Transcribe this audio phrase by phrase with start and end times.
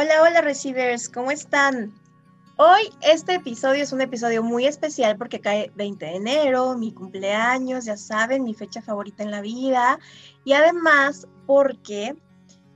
[0.00, 1.92] Hola, hola receivers, ¿cómo están?
[2.56, 7.86] Hoy este episodio es un episodio muy especial porque cae 20 de enero, mi cumpleaños,
[7.86, 9.98] ya saben, mi fecha favorita en la vida.
[10.44, 12.14] Y además porque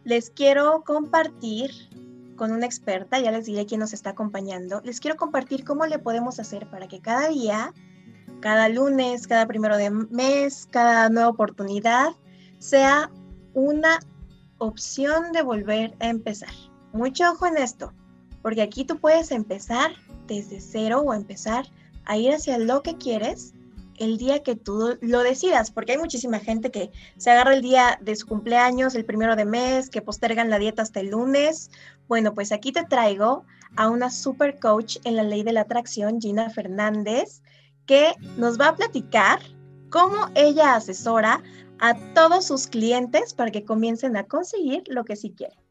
[0.03, 1.71] les quiero compartir
[2.35, 6.01] con una experta, ya les diré quién nos está acompañando, les quiero compartir cómo le
[6.01, 7.73] podemos hacer para que cada día,
[8.41, 12.17] cada lunes, cada primero de mes, cada nueva oportunidad,
[12.59, 13.13] sea
[13.55, 14.01] una
[14.59, 16.72] opción de volver a empezar.
[16.93, 17.93] Mucho ojo en esto,
[18.43, 19.93] porque aquí tú puedes empezar
[20.27, 21.67] desde cero o empezar
[22.05, 23.55] a ir hacia lo que quieres
[23.99, 27.99] el día que tú lo decidas, porque hay muchísima gente que se agarra el día
[28.03, 31.71] de su cumpleaños, el primero de mes, que postergan la dieta hasta el lunes.
[32.09, 33.45] Bueno, pues aquí te traigo
[33.77, 37.43] a una super coach en la ley de la atracción, Gina Fernández,
[37.87, 39.41] que nos va a platicar
[39.91, 41.43] cómo ella asesora
[41.79, 45.62] a todos sus clientes para que comiencen a conseguir lo que sí quieren.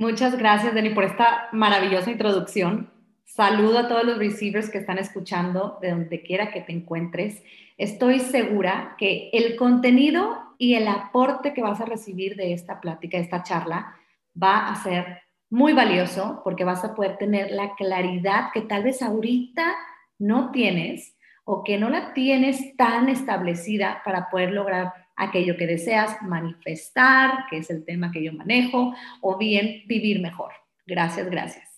[0.00, 2.90] Muchas gracias, Dani, por esta maravillosa introducción.
[3.26, 7.42] Saludo a todos los receivers que están escuchando de donde quiera que te encuentres.
[7.76, 13.18] Estoy segura que el contenido y el aporte que vas a recibir de esta plática,
[13.18, 13.94] de esta charla,
[14.42, 19.02] va a ser muy valioso porque vas a poder tener la claridad que tal vez
[19.02, 19.76] ahorita
[20.18, 26.20] no tienes o que no la tienes tan establecida para poder lograr aquello que deseas
[26.22, 30.52] manifestar, que es el tema que yo manejo, o bien vivir mejor.
[30.86, 31.68] Gracias, gracias.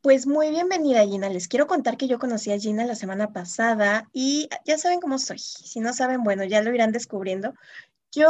[0.00, 1.28] Pues muy bienvenida Gina.
[1.28, 5.18] Les quiero contar que yo conocí a Gina la semana pasada y ya saben cómo
[5.18, 5.38] soy.
[5.38, 7.54] Si no saben, bueno, ya lo irán descubriendo.
[8.10, 8.28] Yo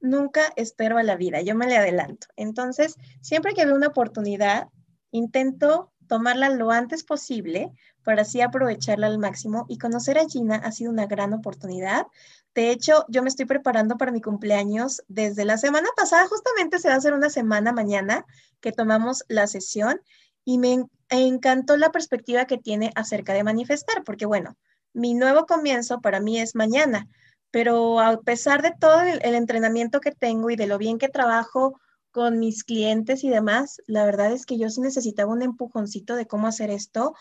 [0.00, 2.26] nunca espero a la vida, yo me le adelanto.
[2.34, 4.68] Entonces, siempre que veo una oportunidad,
[5.12, 10.72] intento tomarla lo antes posible para así aprovecharla al máximo y conocer a Gina ha
[10.72, 12.06] sido una gran oportunidad.
[12.54, 16.88] De hecho, yo me estoy preparando para mi cumpleaños desde la semana pasada, justamente se
[16.88, 18.24] va a hacer una semana mañana
[18.60, 20.00] que tomamos la sesión
[20.44, 24.56] y me encantó la perspectiva que tiene acerca de manifestar, porque bueno,
[24.92, 27.08] mi nuevo comienzo para mí es mañana,
[27.50, 31.08] pero a pesar de todo el, el entrenamiento que tengo y de lo bien que
[31.08, 31.80] trabajo
[32.14, 36.28] con mis clientes y demás, la verdad es que yo sí necesitaba un empujoncito de
[36.28, 37.16] cómo hacer esto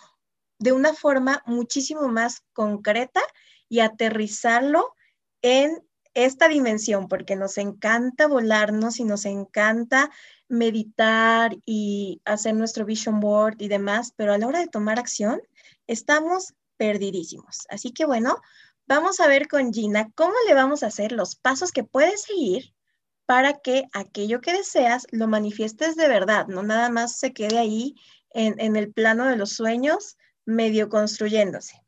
[0.60, 3.20] de una forma muchísimo más concreta
[3.68, 4.94] y aterrizarlo
[5.42, 5.82] en
[6.14, 10.12] esta dimensión, porque nos encanta volarnos y nos encanta
[10.48, 15.42] meditar y hacer nuestro vision board y demás, pero a la hora de tomar acción
[15.88, 17.66] estamos perdidísimos.
[17.70, 18.38] Así que bueno,
[18.86, 22.76] vamos a ver con Gina cómo le vamos a hacer los pasos que puedes seguir
[23.26, 27.96] para que aquello que deseas lo manifiestes de verdad, no nada más se quede ahí
[28.32, 31.80] en, el plano de los sueños, medio construyéndose.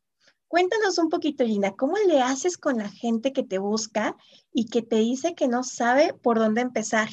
[0.47, 4.15] Cuéntanos un poquito, Gina, ¿cómo le haces con la gente que te busca
[4.53, 7.09] y que te dice que no sabe por dónde empezar?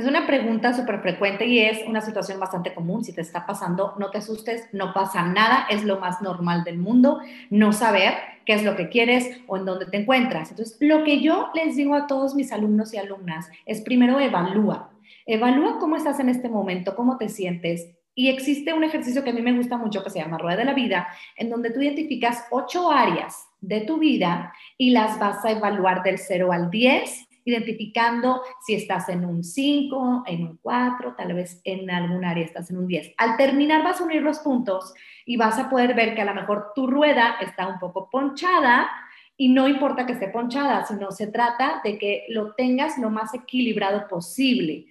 [0.00, 3.04] Es una pregunta súper frecuente y es una situación bastante común.
[3.04, 6.78] Si te está pasando, no te asustes, no pasa nada, es lo más normal del
[6.78, 8.14] mundo no saber
[8.46, 10.52] qué es lo que quieres o en dónde te encuentras.
[10.52, 14.90] Entonces, lo que yo les digo a todos mis alumnos y alumnas es primero evalúa.
[15.26, 19.34] Evalúa cómo estás en este momento, cómo te sientes, y existe un ejercicio que a
[19.34, 22.46] mí me gusta mucho que se llama Rueda de la Vida, en donde tú identificas
[22.50, 28.42] ocho áreas de tu vida y las vas a evaluar del 0 al 10, identificando
[28.64, 32.78] si estás en un 5, en un 4, tal vez en algún área estás en
[32.78, 33.14] un 10.
[33.16, 34.94] Al terminar vas a unir los puntos
[35.26, 38.90] y vas a poder ver que a lo mejor tu rueda está un poco ponchada
[39.36, 43.32] y no importa que esté ponchada, sino se trata de que lo tengas lo más
[43.32, 44.86] equilibrado posible.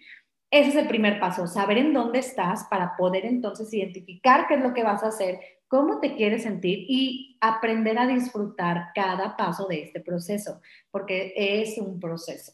[0.52, 4.62] Ese es el primer paso, saber en dónde estás para poder entonces identificar qué es
[4.62, 9.68] lo que vas a hacer, cómo te quieres sentir y aprender a disfrutar cada paso
[9.68, 10.60] de este proceso,
[10.92, 12.54] porque es un proceso.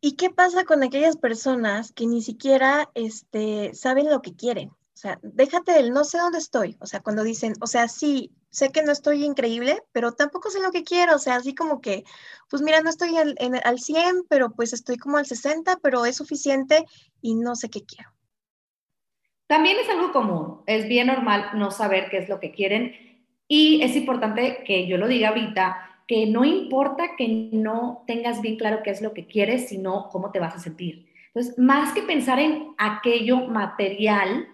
[0.00, 4.70] ¿Y qué pasa con aquellas personas que ni siquiera este, saben lo que quieren?
[4.70, 6.76] O sea, déjate del no sé dónde estoy.
[6.80, 10.60] O sea, cuando dicen, o sea, sí, sé que no estoy increíble, pero tampoco sé
[10.60, 11.16] lo que quiero.
[11.16, 12.04] O sea, así como que,
[12.48, 13.34] pues mira, no estoy al,
[13.64, 16.86] al 100, pero pues estoy como al 60, pero es suficiente
[17.20, 18.10] y no sé qué quiero.
[19.50, 22.94] También es algo común, es bien normal no saber qué es lo que quieren
[23.48, 28.54] y es importante que yo lo diga ahorita, que no importa que no tengas bien
[28.56, 31.08] claro qué es lo que quieres, sino cómo te vas a sentir.
[31.26, 34.46] Entonces, más que pensar en aquello material,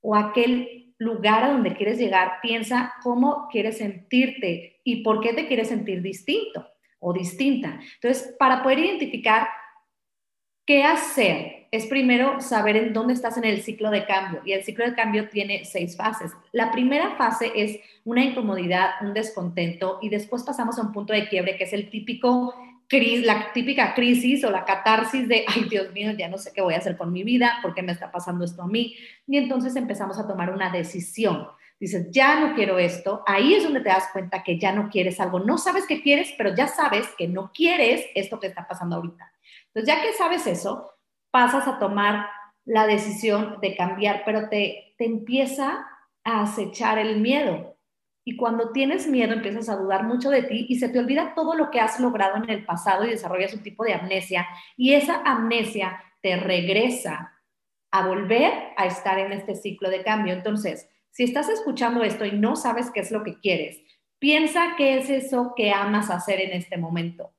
[0.00, 5.46] o aquel lugar a donde quieres llegar, piensa cómo quieres sentirte y por qué te
[5.46, 6.66] quieres sentir distinto
[6.98, 7.78] o distinta.
[7.94, 9.46] Entonces, para poder identificar
[10.66, 14.42] qué hacer, es primero saber en dónde estás en el ciclo de cambio.
[14.44, 16.32] Y el ciclo de cambio tiene seis fases.
[16.52, 21.28] La primera fase es una incomodidad, un descontento, y después pasamos a un punto de
[21.28, 22.54] quiebre, que es el típico
[22.92, 26.74] la típica crisis o la catarsis de, ay Dios mío, ya no sé qué voy
[26.74, 28.96] a hacer con mi vida, ¿por qué me está pasando esto a mí?
[29.28, 31.46] Y entonces empezamos a tomar una decisión.
[31.78, 35.20] Dices, ya no quiero esto, ahí es donde te das cuenta que ya no quieres
[35.20, 35.38] algo.
[35.38, 39.32] No sabes qué quieres, pero ya sabes que no quieres esto que está pasando ahorita.
[39.68, 40.90] Entonces, ya que sabes eso,
[41.30, 42.26] pasas a tomar
[42.64, 45.86] la decisión de cambiar, pero te, te empieza
[46.24, 47.76] a acechar el miedo.
[48.24, 51.54] Y cuando tienes miedo empiezas a dudar mucho de ti y se te olvida todo
[51.54, 54.46] lo que has logrado en el pasado y desarrollas un tipo de amnesia.
[54.76, 57.32] Y esa amnesia te regresa
[57.90, 60.32] a volver a estar en este ciclo de cambio.
[60.32, 63.80] Entonces, si estás escuchando esto y no sabes qué es lo que quieres,
[64.18, 67.32] piensa qué es eso que amas hacer en este momento.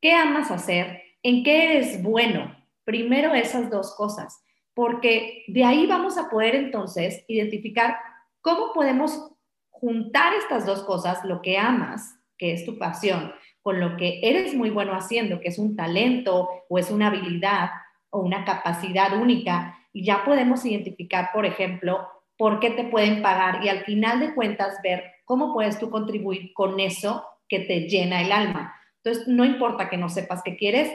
[0.00, 1.02] ¿Qué amas hacer?
[1.22, 2.54] ¿En qué eres bueno?
[2.86, 4.42] Primero esas dos cosas,
[4.72, 7.96] porque de ahí vamos a poder entonces identificar
[8.40, 9.32] cómo podemos
[9.70, 14.54] juntar estas dos cosas, lo que amas, que es tu pasión, con lo que eres
[14.54, 17.70] muy bueno haciendo, que es un talento o es una habilidad
[18.10, 22.06] o una capacidad única, y ya podemos identificar, por ejemplo,
[22.38, 26.52] por qué te pueden pagar y al final de cuentas ver cómo puedes tú contribuir
[26.54, 28.76] con eso que te llena el alma.
[29.02, 30.92] Entonces, no importa que no sepas qué quieres,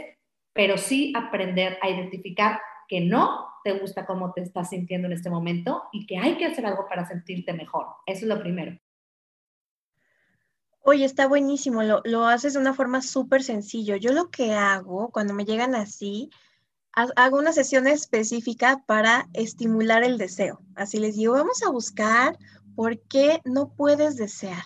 [0.54, 5.30] pero sí aprender a identificar que no te gusta cómo te estás sintiendo en este
[5.30, 7.88] momento y que hay que hacer algo para sentirte mejor.
[8.06, 8.78] Eso es lo primero.
[10.84, 13.96] Oye, está buenísimo, lo, lo haces de una forma súper sencillo.
[13.98, 16.32] Yo lo que hago cuando me llegan así,
[16.94, 20.60] hago una sesión específica para estimular el deseo.
[20.76, 22.38] Así les digo, vamos a buscar
[22.76, 24.64] por qué no puedes desear.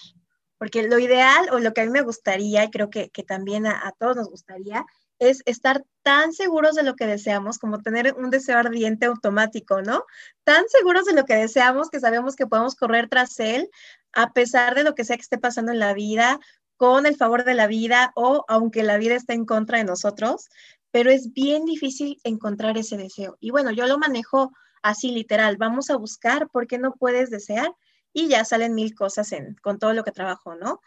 [0.57, 3.87] Porque lo ideal o lo que a mí me gustaría, y creo que, también a,
[3.87, 4.85] a, todos nos gustaría,
[5.19, 10.03] es estar tan seguros de lo que deseamos como tener un deseo ardiente automático, ¿no?
[10.44, 13.69] Tan seguros de lo que deseamos que sabemos que podemos correr tras él
[14.13, 16.39] a pesar de lo que sea que esté pasando en la vida,
[16.77, 20.50] con el favor de la vida o aunque la vida esté en contra de nosotros,
[20.91, 23.38] pero es bien difícil encontrar ese deseo.
[23.39, 24.51] Y bueno, yo lo manejo
[24.81, 27.73] así literal, vamos a buscar por qué no puedes desear
[28.13, 30.81] y ya salen mil cosas en, con todo lo que trabajo, ¿no?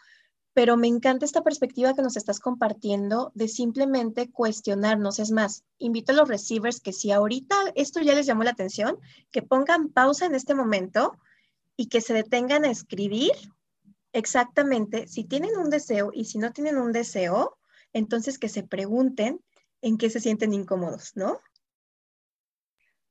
[0.53, 5.19] Pero me encanta esta perspectiva que nos estás compartiendo de simplemente cuestionarnos.
[5.19, 8.97] Es más, invito a los receivers que si ahorita esto ya les llamó la atención,
[9.31, 11.17] que pongan pausa en este momento
[11.77, 13.31] y que se detengan a escribir
[14.11, 17.57] exactamente si tienen un deseo y si no tienen un deseo,
[17.93, 19.39] entonces que se pregunten
[19.81, 21.39] en qué se sienten incómodos, ¿no?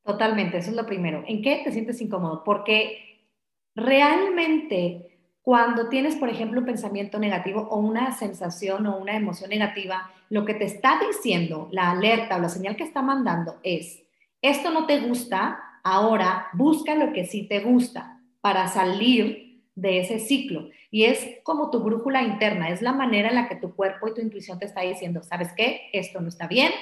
[0.05, 1.23] Totalmente, eso es lo primero.
[1.26, 2.43] ¿En qué te sientes incómodo?
[2.44, 3.26] Porque
[3.75, 5.18] realmente
[5.49, 10.45] cuando tienes, por ejemplo, un pensamiento negativo o una sensación o una emoción negativa, lo
[10.45, 14.03] que te está diciendo, la alerta o la señal que está mandando es,
[14.43, 20.19] esto no te gusta, ahora busca lo que sí te gusta para salir de ese
[20.19, 20.69] ciclo.
[20.91, 24.12] Y es como tu brújula interna, es la manera en la que tu cuerpo y
[24.12, 25.89] tu intuición te está diciendo, ¿sabes qué?
[25.95, 26.73] Esto no está bien,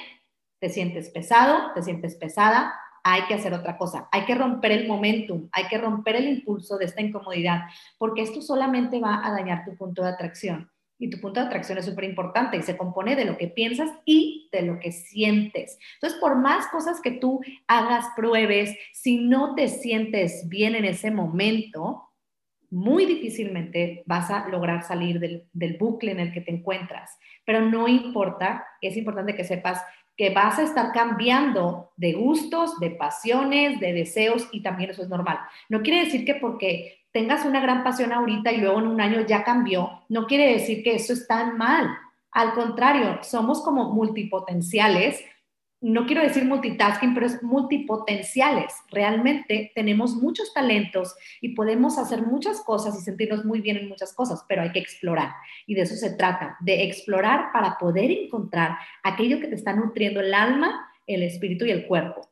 [0.59, 2.77] te sientes pesado, te sientes pesada,
[3.09, 6.77] hay que hacer otra cosa, hay que romper el momentum, hay que romper el impulso
[6.77, 7.61] de esta incomodidad,
[7.97, 10.69] porque esto solamente va a dañar tu punto de atracción.
[10.99, 13.91] Y tu punto de atracción es súper importante y se compone de lo que piensas
[14.03, 15.77] y de lo que sientes.
[15.93, 21.11] Entonces, por más cosas que tú hagas, pruebes, si no te sientes bien en ese
[21.11, 22.09] momento,
[22.69, 27.17] muy difícilmente vas a lograr salir del, del bucle en el que te encuentras.
[27.45, 29.81] Pero no importa, es importante que sepas
[30.17, 35.09] que vas a estar cambiando de gustos, de pasiones, de deseos y también eso es
[35.09, 35.39] normal.
[35.69, 39.21] No quiere decir que porque tengas una gran pasión ahorita y luego en un año
[39.21, 41.87] ya cambió, no quiere decir que eso está mal.
[42.31, 45.23] Al contrario, somos como multipotenciales
[45.79, 48.73] no quiero decir multitasking, pero es multipotenciales.
[48.89, 54.13] Realmente tenemos muchos talentos y podemos hacer muchas cosas y sentirnos muy bien en muchas
[54.13, 55.33] cosas, pero hay que explorar.
[55.67, 60.19] Y de eso se trata, de explorar para poder encontrar aquello que te está nutriendo
[60.19, 62.27] el alma, el espíritu y el cuerpo.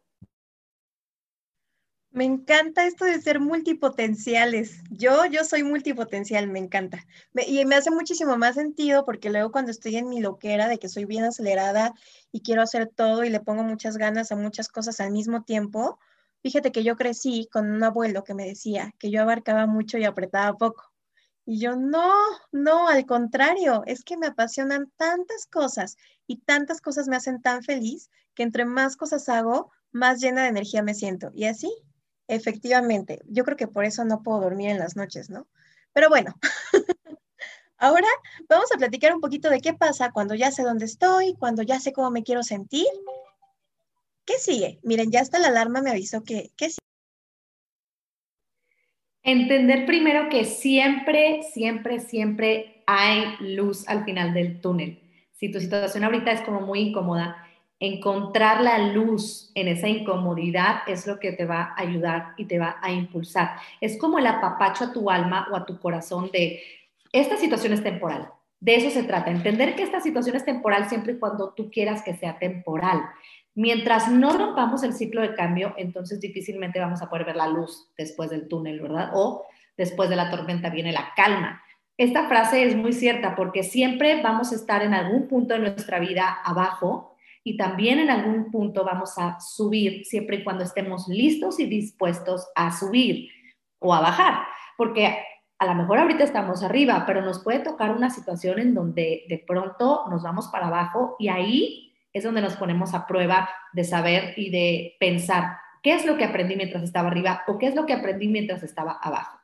[2.15, 4.77] Me encanta esto de ser multipotenciales.
[4.89, 7.05] Yo, yo soy multipotencial, me encanta.
[7.45, 10.87] y me hace muchísimo más sentido porque luego cuando estoy en mi loquera de que
[10.87, 11.93] soy bien acelerada
[12.31, 15.99] y quiero hacer todo y le pongo muchas ganas a muchas cosas al mismo tiempo,
[16.41, 20.05] fíjate que yo crecí con un abuelo que me decía que yo abarcaba mucho y
[20.05, 20.93] apretaba poco.
[21.45, 22.13] Y yo, no,
[22.53, 27.61] no, al contrario, es que me apasionan tantas cosas y tantas cosas me hacen tan
[27.61, 31.29] feliz que entre más cosas hago, más llena de energía me siento.
[31.33, 31.69] Y así,
[32.27, 35.47] Efectivamente, yo creo que por eso no puedo dormir en las noches, ¿no?
[35.93, 36.35] Pero bueno,
[37.77, 38.07] ahora
[38.49, 41.79] vamos a platicar un poquito de qué pasa cuando ya sé dónde estoy, cuando ya
[41.79, 42.87] sé cómo me quiero sentir.
[44.25, 44.79] ¿Qué sigue?
[44.83, 46.69] Miren, ya hasta la alarma me avisó que, ¿qué?
[49.21, 55.01] Entender primero que siempre, siempre, siempre hay luz al final del túnel.
[55.31, 57.44] si tu situación ahorita es como muy incómoda,
[57.85, 62.59] encontrar la luz en esa incomodidad es lo que te va a ayudar y te
[62.59, 63.57] va a impulsar.
[63.81, 66.61] Es como el apapacho a tu alma o a tu corazón de
[67.11, 68.29] esta situación es temporal.
[68.59, 72.01] De eso se trata, entender que esta situación es temporal siempre y cuando tú quieras
[72.01, 73.01] que sea temporal.
[73.53, 77.89] Mientras no rompamos el ciclo de cambio, entonces difícilmente vamos a poder ver la luz
[77.97, 79.11] después del túnel, ¿verdad?
[79.13, 79.45] O
[79.77, 81.61] después de la tormenta viene la calma.
[81.97, 85.99] Esta frase es muy cierta porque siempre vamos a estar en algún punto de nuestra
[85.99, 87.14] vida abajo
[87.47, 92.49] y también en algún punto vamos a subir siempre y cuando estemos listos y dispuestos
[92.55, 93.29] a subir
[93.77, 95.23] o a bajar, porque
[95.59, 99.43] a lo mejor ahorita estamos arriba, pero nos puede tocar una situación en donde de
[99.45, 104.33] pronto nos vamos para abajo y ahí es donde nos ponemos a prueba de saber
[104.37, 107.85] y de pensar qué es lo que aprendí mientras estaba arriba o qué es lo
[107.85, 109.39] que aprendí mientras estaba abajo.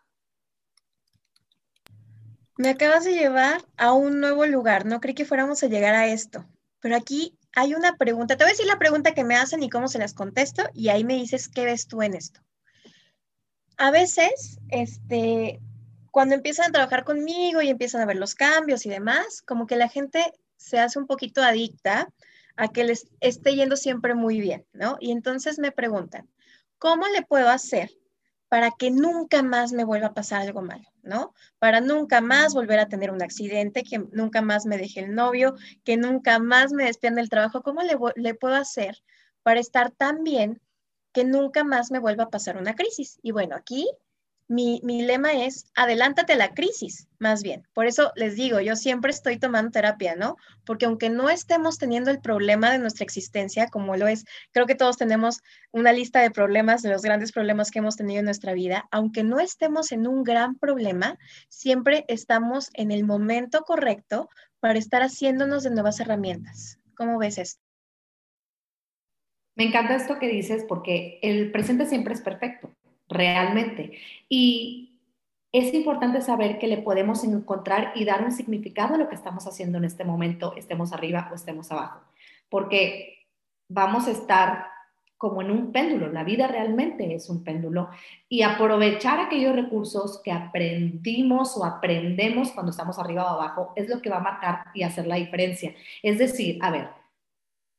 [2.58, 6.08] Me acabas de llevar a un nuevo lugar, no creí que fuéramos a llegar a
[6.08, 6.46] esto,
[6.80, 9.70] pero aquí hay una pregunta, te voy a decir la pregunta que me hacen y
[9.70, 12.42] cómo se las contesto y ahí me dices qué ves tú en esto.
[13.78, 15.60] A veces, este,
[16.12, 19.76] cuando empiezan a trabajar conmigo y empiezan a ver los cambios y demás, como que
[19.76, 22.10] la gente se hace un poquito adicta
[22.56, 24.98] a que les esté yendo siempre muy bien, ¿no?
[25.00, 26.30] Y entonces me preguntan,
[26.78, 27.90] ¿cómo le puedo hacer
[28.52, 31.34] para que nunca más me vuelva a pasar algo malo, ¿no?
[31.60, 35.56] Para nunca más volver a tener un accidente, que nunca más me deje el novio,
[35.84, 37.62] que nunca más me despida del trabajo.
[37.62, 39.04] ¿Cómo le, le puedo hacer
[39.44, 40.62] para estar tan bien
[41.14, 43.20] que nunca más me vuelva a pasar una crisis?
[43.22, 43.90] Y bueno, aquí
[44.52, 47.66] mi, lema es, adelántate a la crisis, más bien.
[47.74, 50.36] Por eso les digo, yo siempre estoy tomando terapia, ¿no?
[50.66, 54.76] Porque aunque no estemos teniendo el problema de nuestra existencia, como lo es, creo que
[54.76, 55.40] todos tenemos
[55.72, 59.24] una lista de problemas, de los grandes problemas que hemos tenido en nuestra vida, aunque
[59.24, 61.18] no estemos en un gran problema,
[61.48, 64.30] siempre estamos en el momento correcto
[64.60, 66.78] para estar haciéndonos de nuevas herramientas.
[66.96, 67.64] ¿Cómo ves esto?
[69.56, 72.76] Me encanta esto que dices porque el presente siempre es perfecto
[73.12, 74.00] realmente.
[74.28, 74.92] Y
[75.52, 79.46] es importante saber que le podemos encontrar y dar un significado a lo que estamos
[79.48, 82.02] haciendo en este momento, estemos arriba o estemos abajo,
[82.50, 83.28] porque
[83.68, 84.68] vamos a estar
[85.18, 87.90] como en un péndulo, la vida realmente es un péndulo,
[88.28, 94.02] y aprovechar aquellos recursos que aprendimos o aprendemos cuando estamos arriba o abajo es lo
[94.02, 95.76] que va a marcar y hacer la diferencia.
[96.02, 96.90] Es decir, a ver,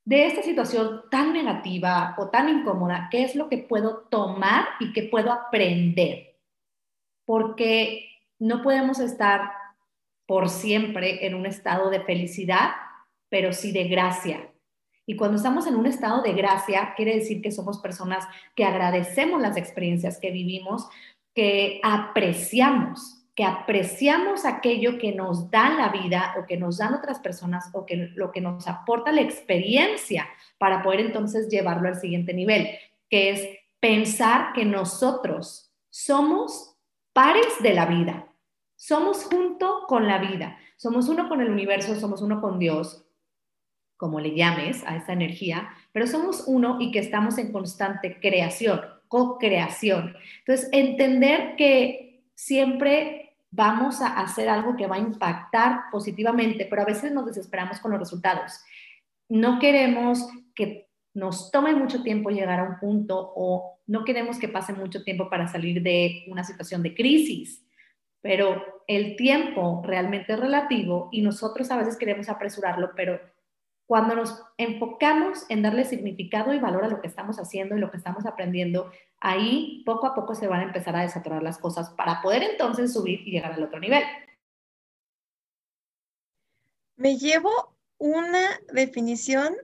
[0.05, 4.93] de esta situación tan negativa o tan incómoda, ¿qué es lo que puedo tomar y
[4.93, 6.37] qué puedo aprender?
[7.25, 9.53] Porque no podemos estar
[10.27, 12.71] por siempre en un estado de felicidad,
[13.29, 14.53] pero sí de gracia.
[15.07, 19.41] Y cuando estamos en un estado de gracia, quiere decir que somos personas que agradecemos
[19.41, 20.89] las experiencias que vivimos,
[21.35, 27.19] que apreciamos que apreciamos aquello que nos da la vida o que nos dan otras
[27.19, 32.35] personas o que lo que nos aporta la experiencia para poder entonces llevarlo al siguiente
[32.35, 32.69] nivel,
[33.09, 33.49] que es
[33.81, 36.77] pensar que nosotros somos
[37.13, 38.29] pares de la vida,
[38.77, 43.07] somos junto con la vida, somos uno con el universo, somos uno con Dios,
[43.97, 48.81] como le llames a esta energía, pero somos uno y que estamos en constante creación,
[49.09, 50.17] co-creación.
[50.41, 53.22] Entonces, entender que siempre
[53.53, 57.93] vamos a hacer algo que va a impactar positivamente, pero a veces nos desesperamos con
[57.93, 58.65] los resultados.
[59.29, 64.49] No queremos que nos tome mucho tiempo llegar a un punto o no queremos que
[64.49, 67.63] pase mucho tiempo para salir de una situación de crisis,
[68.23, 73.21] pero el tiempo realmente es relativo y nosotros a veces queremos apresurarlo, pero
[73.87, 77.91] cuando nos enfocamos en darle significado y valor a lo que estamos haciendo y lo
[77.91, 78.91] que estamos aprendiendo,
[79.23, 82.93] ahí poco a poco se van a empezar a desatorar las cosas para poder entonces
[82.93, 84.03] subir y llegar al otro nivel.
[86.97, 89.55] Me llevo una definición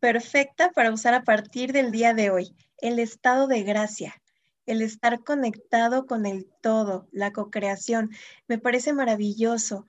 [0.00, 4.20] perfecta para usar a partir del día de hoy, el estado de gracia,
[4.66, 8.10] el estar conectado con el todo, la co-creación.
[8.48, 9.86] Me parece maravilloso.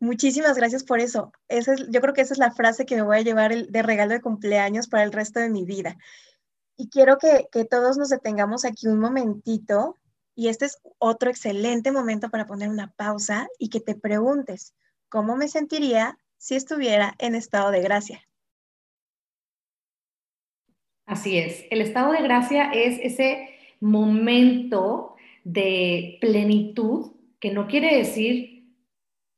[0.00, 1.32] Muchísimas gracias por eso.
[1.48, 4.12] Es, yo creo que esa es la frase que me voy a llevar de regalo
[4.12, 5.96] de cumpleaños para el resto de mi vida.
[6.76, 9.96] Y quiero que, que todos nos detengamos aquí un momentito
[10.34, 14.74] y este es otro excelente momento para poner una pausa y que te preguntes,
[15.08, 18.22] ¿cómo me sentiría si estuviera en estado de gracia?
[21.06, 23.48] Así es, el estado de gracia es ese
[23.80, 28.74] momento de plenitud que no quiere decir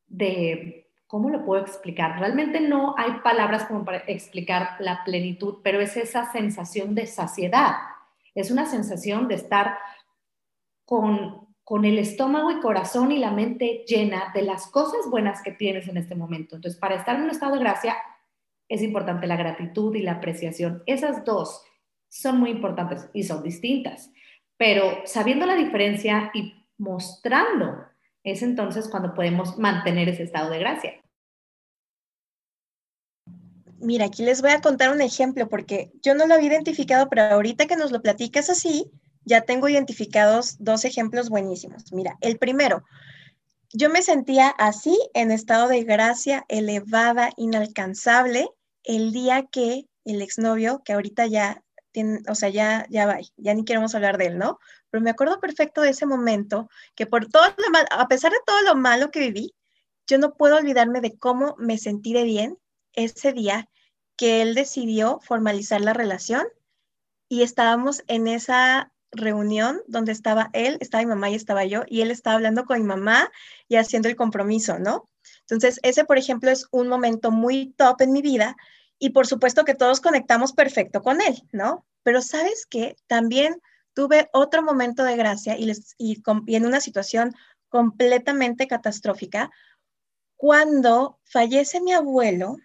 [0.07, 2.21] de, ¿cómo lo puedo explicar?
[2.21, 7.73] Realmente no hay palabras como para explicar la plenitud, pero es esa sensación de saciedad,
[8.35, 9.79] es una sensación de estar
[10.85, 15.51] con, con el estómago y corazón y la mente llena de las cosas buenas que
[15.51, 16.55] tienes en este momento.
[16.55, 17.97] Entonces, para estar en un estado de gracia,
[18.69, 20.83] es importante la gratitud y la apreciación.
[20.87, 21.65] Esas dos
[22.09, 24.13] son muy importantes y son distintas,
[24.59, 27.88] pero sabiendo la diferencia y mostrando,
[28.31, 30.93] es entonces cuando podemos mantener ese estado de gracia.
[33.81, 37.23] Mira, aquí les voy a contar un ejemplo porque yo no lo había identificado, pero
[37.23, 38.91] ahorita que nos lo platicas así,
[39.25, 41.93] ya tengo identificados dos ejemplos buenísimos.
[41.93, 42.83] Mira, el primero,
[43.73, 48.49] yo me sentía así en estado de gracia elevada, inalcanzable,
[48.83, 51.63] el día que el exnovio, que ahorita ya
[52.29, 54.59] o sea, ya, ya va, ya ni queremos hablar de él, ¿no?
[54.91, 57.43] Pero me acuerdo perfecto de ese momento, que por todo
[57.73, 59.55] mal, a pesar de todo lo malo que viví,
[60.07, 62.59] yo no puedo olvidarme de cómo me sentí de bien
[62.95, 63.69] ese día
[64.17, 66.47] que él decidió formalizar la relación
[67.29, 72.03] y estábamos en esa reunión donde estaba él, estaba mi mamá y estaba yo, y
[72.03, 73.31] él estaba hablando con mi mamá
[73.69, 75.09] y haciendo el compromiso, ¿no?
[75.43, 78.57] Entonces, ese, por ejemplo, es un momento muy top en mi vida
[78.99, 81.87] y por supuesto que todos conectamos perfecto con él, ¿no?
[82.03, 83.61] Pero sabes que también
[83.95, 87.35] tuve otro momento de gracia y, y en una situación
[87.69, 89.51] completamente catastrófica
[90.37, 92.57] cuando fallece mi abuelo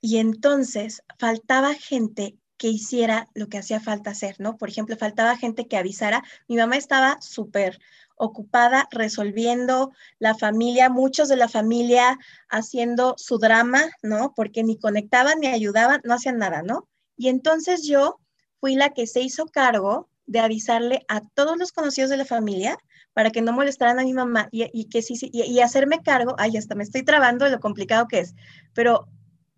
[0.00, 4.56] y entonces faltaba gente que hiciera lo que hacía falta hacer, ¿no?
[4.56, 6.22] Por ejemplo, faltaba gente que avisara.
[6.46, 7.78] Mi mamá estaba súper
[8.20, 14.32] ocupada resolviendo la familia, muchos de la familia haciendo su drama, ¿no?
[14.36, 16.88] Porque ni conectaban ni ayudaban, no hacían nada, ¿no?
[17.16, 18.20] Y entonces yo
[18.60, 22.78] fui la que se hizo cargo de avisarle a todos los conocidos de la familia
[23.12, 26.56] para que no molestaran a mi mamá y, que sí, y, y hacerme cargo, ay,
[26.56, 28.34] hasta me estoy trabando de lo complicado que es,
[28.72, 29.08] pero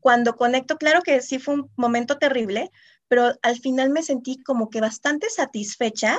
[0.01, 2.71] cuando conecto, claro que sí fue un momento terrible,
[3.07, 6.19] pero al final me sentí como que bastante satisfecha,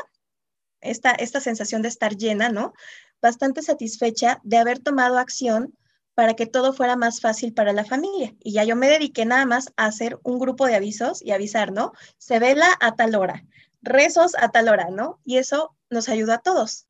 [0.84, 2.74] esta, esta sensación de estar llena, ¿no?
[3.22, 5.74] Bastante satisfecha de haber tomado acción
[6.13, 8.36] para que todo fuera más fácil para la familia.
[8.40, 11.72] Y ya yo me dediqué nada más a hacer un grupo de avisos y avisar,
[11.72, 11.94] ¿no?
[12.18, 13.44] Se vela a tal hora,
[13.81, 15.20] rezos a tal hora, ¿no?
[15.25, 16.88] Y eso nos ayuda a todos.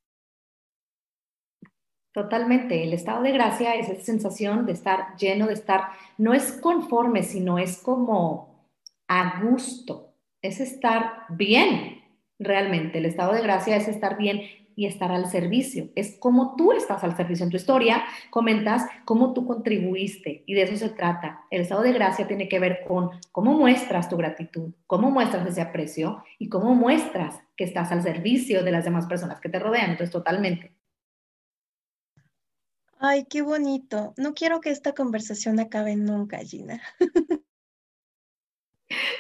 [2.11, 2.83] Totalmente.
[2.83, 7.23] El estado de gracia es esa sensación de estar lleno, de estar, no es conforme,
[7.23, 8.69] sino es como
[9.07, 12.02] a gusto, es estar bien
[12.39, 12.97] realmente.
[12.97, 14.41] El estado de gracia es estar bien
[14.75, 15.89] y estar al servicio.
[15.95, 17.43] Es como tú estás al servicio.
[17.43, 21.41] En tu historia comentas cómo tú contribuiste y de eso se trata.
[21.51, 25.61] El estado de gracia tiene que ver con cómo muestras tu gratitud, cómo muestras ese
[25.61, 29.91] aprecio y cómo muestras que estás al servicio de las demás personas que te rodean.
[29.91, 30.73] Entonces, totalmente.
[32.99, 34.13] Ay, qué bonito.
[34.17, 36.81] No quiero que esta conversación acabe nunca, Gina.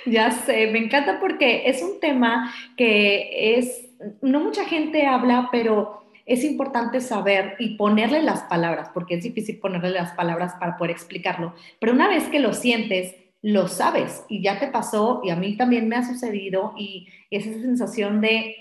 [0.05, 3.89] Ya sé, me encanta porque es un tema que es,
[4.21, 9.59] no mucha gente habla, pero es importante saber y ponerle las palabras, porque es difícil
[9.59, 11.53] ponerle las palabras para poder explicarlo.
[11.79, 15.57] Pero una vez que lo sientes, lo sabes y ya te pasó y a mí
[15.57, 18.55] también me ha sucedido y es esa sensación de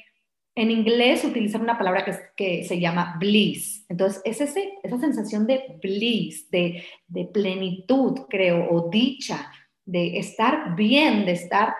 [0.54, 3.86] en inglés utilizan una palabra que, que se llama bliss.
[3.88, 9.50] Entonces, es ese, esa sensación de bliss, de, de plenitud, creo, o dicha,
[9.84, 11.74] de estar bien, de estar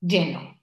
[0.00, 0.54] lleno.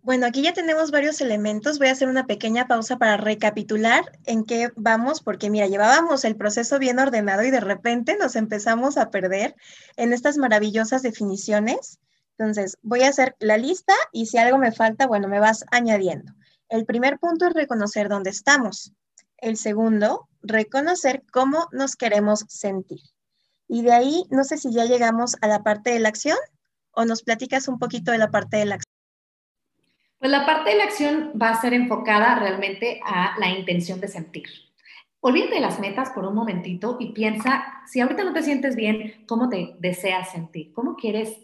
[0.00, 1.78] Bueno, aquí ya tenemos varios elementos.
[1.78, 6.36] Voy a hacer una pequeña pausa para recapitular en qué vamos, porque mira, llevábamos el
[6.36, 9.54] proceso bien ordenado y de repente nos empezamos a perder
[9.96, 12.00] en estas maravillosas definiciones
[12.38, 16.32] entonces, voy a hacer la lista y si algo me falta, bueno, me vas añadiendo.
[16.68, 18.92] El primer punto es reconocer dónde estamos.
[19.36, 23.00] El segundo, reconocer cómo nos queremos sentir.
[23.72, 26.36] Y de ahí, no sé si ya llegamos a la parte de la acción
[26.90, 28.92] o nos platicas un poquito de la parte de la acción.
[30.18, 34.08] Pues la parte de la acción va a ser enfocada realmente a la intención de
[34.08, 34.44] sentir.
[35.20, 39.24] Olvídate de las metas por un momentito y piensa, si ahorita no te sientes bien,
[39.26, 40.74] ¿cómo te deseas sentir?
[40.74, 41.34] ¿Cómo quieres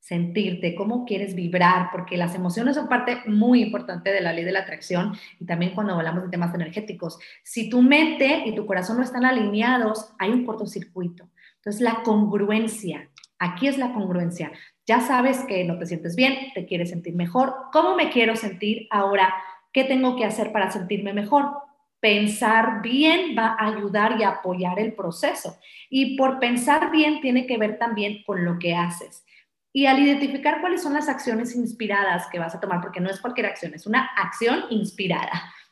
[0.00, 4.50] sentirte, cómo quieres vibrar, porque las emociones son parte muy importante de la ley de
[4.50, 7.20] la atracción y también cuando hablamos de temas energéticos.
[7.44, 11.28] Si tu mente y tu corazón no están alineados, hay un cortocircuito.
[11.64, 14.50] Entonces, la congruencia, aquí es la congruencia.
[14.84, 17.54] Ya sabes que no te sientes bien, te quieres sentir mejor.
[17.72, 19.32] ¿Cómo me quiero sentir ahora?
[19.72, 21.52] ¿Qué tengo que hacer para sentirme mejor?
[22.00, 25.56] Pensar bien va a ayudar y apoyar el proceso.
[25.88, 29.24] Y por pensar bien tiene que ver también con lo que haces.
[29.72, 33.20] Y al identificar cuáles son las acciones inspiradas que vas a tomar, porque no es
[33.20, 35.30] cualquier acción, es una acción inspirada,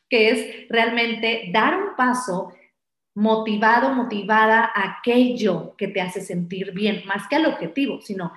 [0.08, 2.52] que es realmente dar un paso
[3.20, 8.32] motivado, motivada aquello que te hace sentir bien, más que al objetivo, sino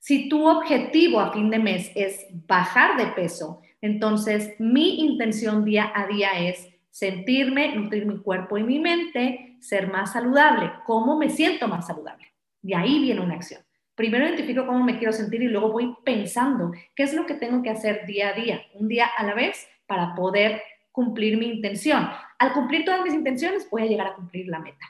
[0.00, 5.92] si tu objetivo a fin de mes es bajar de peso, Entonces, mi intención día
[5.94, 10.72] a día es sentirme, nutrir mi cuerpo y mi mente, ser más saludable.
[10.84, 12.26] ¿Cómo me siento más saludable?
[12.60, 13.62] De ahí viene una acción.
[13.94, 17.62] Primero identifico cómo me quiero sentir y luego voy pensando qué es lo que tengo
[17.62, 22.08] que hacer día a día, un día a la vez, para poder cumplir mi intención.
[22.38, 24.86] Al cumplir todas mis intenciones, voy a llegar a cumplir la meta.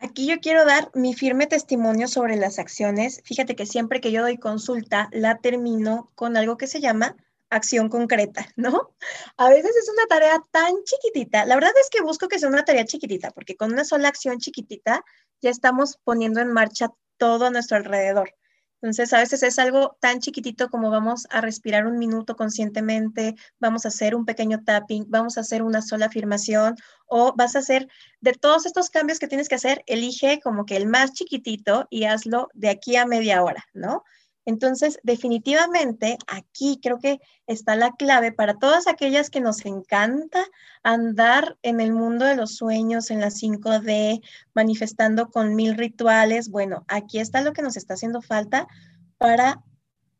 [0.00, 3.20] Aquí yo quiero dar mi firme testimonio sobre las acciones.
[3.24, 7.16] Fíjate que siempre que yo doy consulta, la termino con algo que se llama
[7.50, 8.94] acción concreta, ¿no?
[9.36, 11.44] A veces es una tarea tan chiquitita.
[11.44, 14.38] La verdad es que busco que sea una tarea chiquitita, porque con una sola acción
[14.38, 15.04] chiquitita
[15.42, 18.34] ya estamos poniendo en marcha todo a nuestro alrededor.
[18.82, 23.84] Entonces, a veces es algo tan chiquitito como vamos a respirar un minuto conscientemente, vamos
[23.84, 27.88] a hacer un pequeño tapping, vamos a hacer una sola afirmación o vas a hacer
[28.20, 32.04] de todos estos cambios que tienes que hacer, elige como que el más chiquitito y
[32.04, 34.04] hazlo de aquí a media hora, ¿no?
[34.46, 40.44] Entonces, definitivamente aquí creo que está la clave para todas aquellas que nos encanta
[40.82, 44.22] andar en el mundo de los sueños, en la 5D,
[44.54, 46.50] manifestando con mil rituales.
[46.50, 48.66] Bueno, aquí está lo que nos está haciendo falta
[49.18, 49.62] para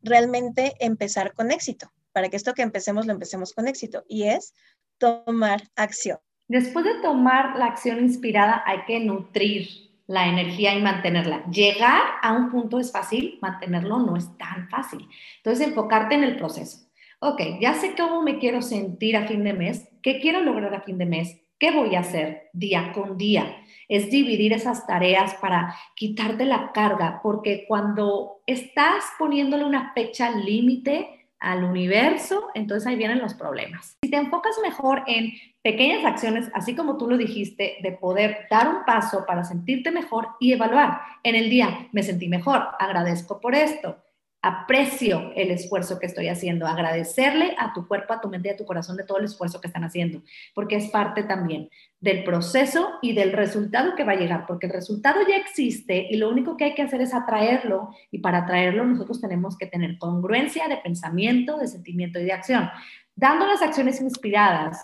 [0.03, 4.53] realmente empezar con éxito, para que esto que empecemos lo empecemos con éxito y es
[4.97, 6.19] tomar acción.
[6.47, 11.45] Después de tomar la acción inspirada, hay que nutrir la energía y mantenerla.
[11.45, 15.07] Llegar a un punto es fácil, mantenerlo no es tan fácil.
[15.37, 16.79] Entonces, enfocarte en el proceso.
[17.21, 20.81] Ok, ya sé cómo me quiero sentir a fin de mes, qué quiero lograr a
[20.81, 23.55] fin de mes, qué voy a hacer día con día.
[23.87, 31.20] Es dividir esas tareas para quitarte la carga, porque cuando estás poniéndole una fecha límite,
[31.41, 33.97] al universo, entonces ahí vienen los problemas.
[34.03, 38.67] Si te enfocas mejor en pequeñas acciones, así como tú lo dijiste, de poder dar
[38.67, 43.55] un paso para sentirte mejor y evaluar en el día, me sentí mejor, agradezco por
[43.55, 43.97] esto,
[44.41, 48.57] aprecio el esfuerzo que estoy haciendo, agradecerle a tu cuerpo, a tu mente y a
[48.57, 50.23] tu corazón de todo el esfuerzo que están haciendo,
[50.55, 54.73] porque es parte también del proceso y del resultado que va a llegar, porque el
[54.73, 58.83] resultado ya existe y lo único que hay que hacer es atraerlo y para atraerlo
[58.83, 62.69] nosotros tenemos que tener congruencia de pensamiento, de sentimiento y de acción.
[63.15, 64.83] Dando las acciones inspiradas,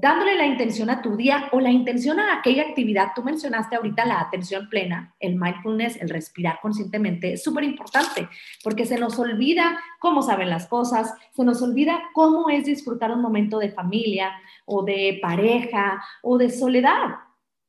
[0.00, 3.08] dándole la intención a tu día o la intención a aquella actividad.
[3.14, 8.28] Tú mencionaste ahorita la atención plena, el mindfulness, el respirar conscientemente, es súper importante
[8.64, 13.20] porque se nos olvida cómo saben las cosas, se nos olvida cómo es disfrutar un
[13.20, 14.32] momento de familia
[14.64, 17.16] o de pareja o de soledad.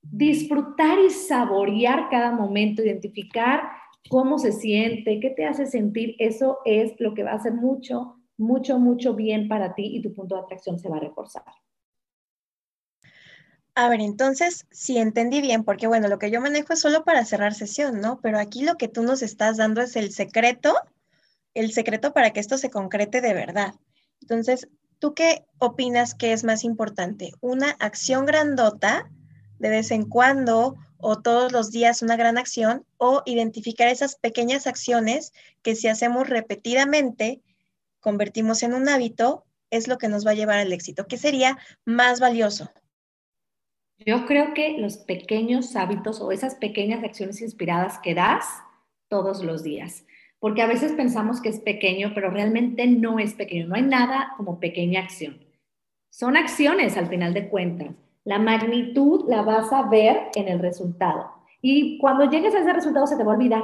[0.03, 3.61] Disfrutar y saborear cada momento, identificar
[4.09, 8.15] cómo se siente, qué te hace sentir, eso es lo que va a hacer mucho,
[8.37, 11.43] mucho, mucho bien para ti y tu punto de atracción se va a reforzar.
[13.73, 17.23] A ver, entonces, si entendí bien, porque bueno, lo que yo manejo es solo para
[17.23, 18.19] cerrar sesión, ¿no?
[18.21, 20.75] Pero aquí lo que tú nos estás dando es el secreto,
[21.53, 23.75] el secreto para que esto se concrete de verdad.
[24.21, 24.67] Entonces,
[24.99, 27.31] ¿tú qué opinas que es más importante?
[27.39, 29.09] ¿Una acción grandota
[29.57, 34.67] de vez en cuando o todos los días una gran acción o identificar esas pequeñas
[34.67, 35.31] acciones
[35.61, 37.41] que si hacemos repetidamente,
[38.01, 41.07] convertimos en un hábito, es lo que nos va a llevar al éxito?
[41.07, 42.69] ¿Qué sería más valioso?
[44.05, 48.45] Yo creo que los pequeños hábitos o esas pequeñas acciones inspiradas que das
[49.09, 50.05] todos los días,
[50.39, 54.33] porque a veces pensamos que es pequeño, pero realmente no es pequeño, no hay nada
[54.37, 55.37] como pequeña acción.
[56.09, 57.89] Son acciones al final de cuentas.
[58.23, 61.31] La magnitud la vas a ver en el resultado.
[61.61, 63.63] Y cuando llegues a ese resultado se te va a olvidar.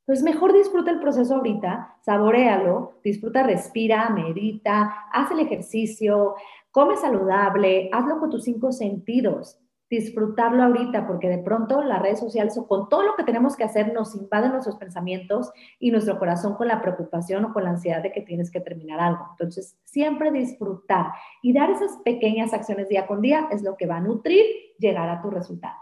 [0.00, 6.34] Entonces, mejor disfruta el proceso ahorita, saborealo, disfruta, respira, medita, haz el ejercicio,
[6.72, 9.58] come saludable, hazlo con tus cinco sentidos
[9.90, 13.64] disfrutarlo ahorita, porque de pronto las redes sociales o con todo lo que tenemos que
[13.64, 18.02] hacer nos invaden nuestros pensamientos y nuestro corazón con la preocupación o con la ansiedad
[18.02, 19.26] de que tienes que terminar algo.
[19.32, 21.06] Entonces, siempre disfrutar
[21.42, 24.44] y dar esas pequeñas acciones día con día es lo que va a nutrir
[24.78, 25.76] llegar a tu resultado.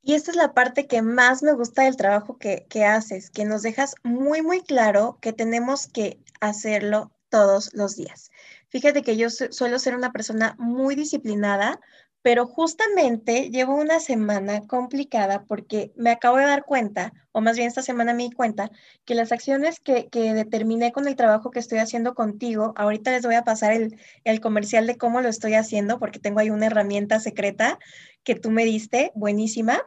[0.00, 3.44] Y esta es la parte que más me gusta del trabajo que, que haces, que
[3.44, 8.30] nos dejas muy, muy claro que tenemos que hacerlo todos los días.
[8.68, 11.80] Fíjate que yo suelo ser una persona muy disciplinada,
[12.28, 17.68] pero justamente llevo una semana complicada porque me acabo de dar cuenta, o más bien
[17.68, 18.70] esta semana me di cuenta,
[19.06, 23.36] que las acciones que, determiné con el trabajo que estoy haciendo contigo, ahorita les voy
[23.36, 27.18] a pasar el, el comercial de cómo lo estoy haciendo, porque tengo ahí una herramienta
[27.18, 27.78] secreta
[28.24, 29.80] que tú me diste, buenísima.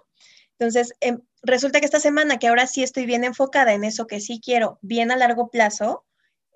[0.57, 4.19] Entonces, em, resulta que esta semana que ahora sí estoy bien enfocada en eso que
[4.19, 6.05] sí quiero, bien a largo plazo,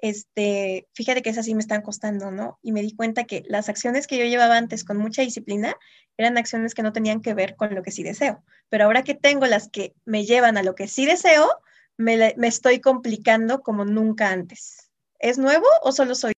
[0.01, 2.59] este, fíjate que esas sí me están costando, ¿no?
[2.61, 5.75] Y me di cuenta que las acciones que yo llevaba antes con mucha disciplina
[6.17, 8.43] eran acciones que no tenían que ver con lo que sí deseo.
[8.69, 11.49] Pero ahora que tengo las que me llevan a lo que sí deseo,
[11.97, 14.91] me, me estoy complicando como nunca antes.
[15.19, 16.33] ¿Es nuevo o solo soy?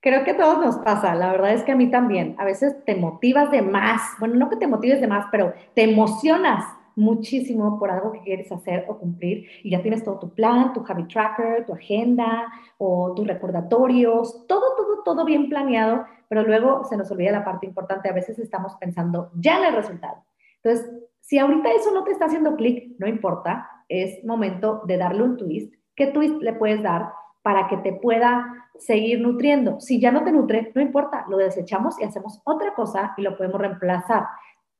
[0.00, 2.34] Creo que a todos nos pasa, la verdad es que a mí también.
[2.38, 5.84] A veces te motivas de más, bueno, no que te motives de más, pero te
[5.84, 6.64] emocionas
[6.96, 10.84] muchísimo por algo que quieres hacer o cumplir y ya tienes todo tu plan, tu
[10.86, 16.96] habit tracker, tu agenda o tus recordatorios, todo, todo, todo bien planeado, pero luego se
[16.96, 18.08] nos olvida la parte importante.
[18.08, 20.24] A veces estamos pensando ya en el resultado.
[20.62, 25.22] Entonces, si ahorita eso no te está haciendo clic, no importa, es momento de darle
[25.22, 25.74] un twist.
[25.94, 29.80] ¿Qué twist le puedes dar para que te pueda seguir nutriendo?
[29.80, 33.36] Si ya no te nutre, no importa, lo desechamos y hacemos otra cosa y lo
[33.36, 34.26] podemos reemplazar.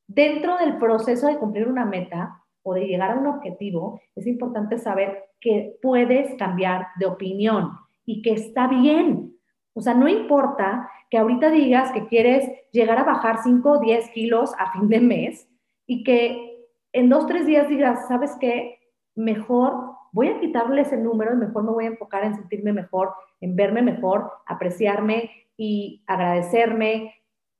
[0.07, 4.79] Dentro del proceso de cumplir una meta o de llegar a un objetivo, es importante
[4.79, 7.73] saber que puedes cambiar de opinión
[8.05, 9.37] y que está bien.
[9.75, 14.11] O sea, no importa que ahorita digas que quieres llegar a bajar 5 o 10
[14.11, 15.49] kilos a fin de mes
[15.87, 16.53] y que
[16.93, 18.79] en dos, tres días digas, ¿sabes qué?
[19.15, 19.75] Mejor
[20.13, 23.57] voy a quitarle ese número y mejor me voy a enfocar en sentirme mejor, en
[23.57, 27.15] verme mejor, apreciarme y agradecerme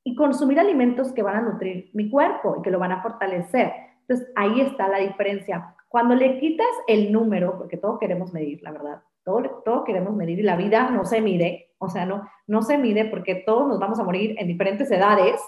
[0.05, 3.73] y consumir alimentos que van a nutrir mi cuerpo y que lo van a fortalecer.
[4.01, 5.75] Entonces, ahí está la diferencia.
[5.89, 10.41] Cuando le quitas el número, porque todo queremos medir, la verdad, todo, todo queremos medir
[10.41, 13.79] y la vida no se mide, o sea, no, no se mide porque todos nos
[13.79, 15.41] vamos a morir en diferentes edades.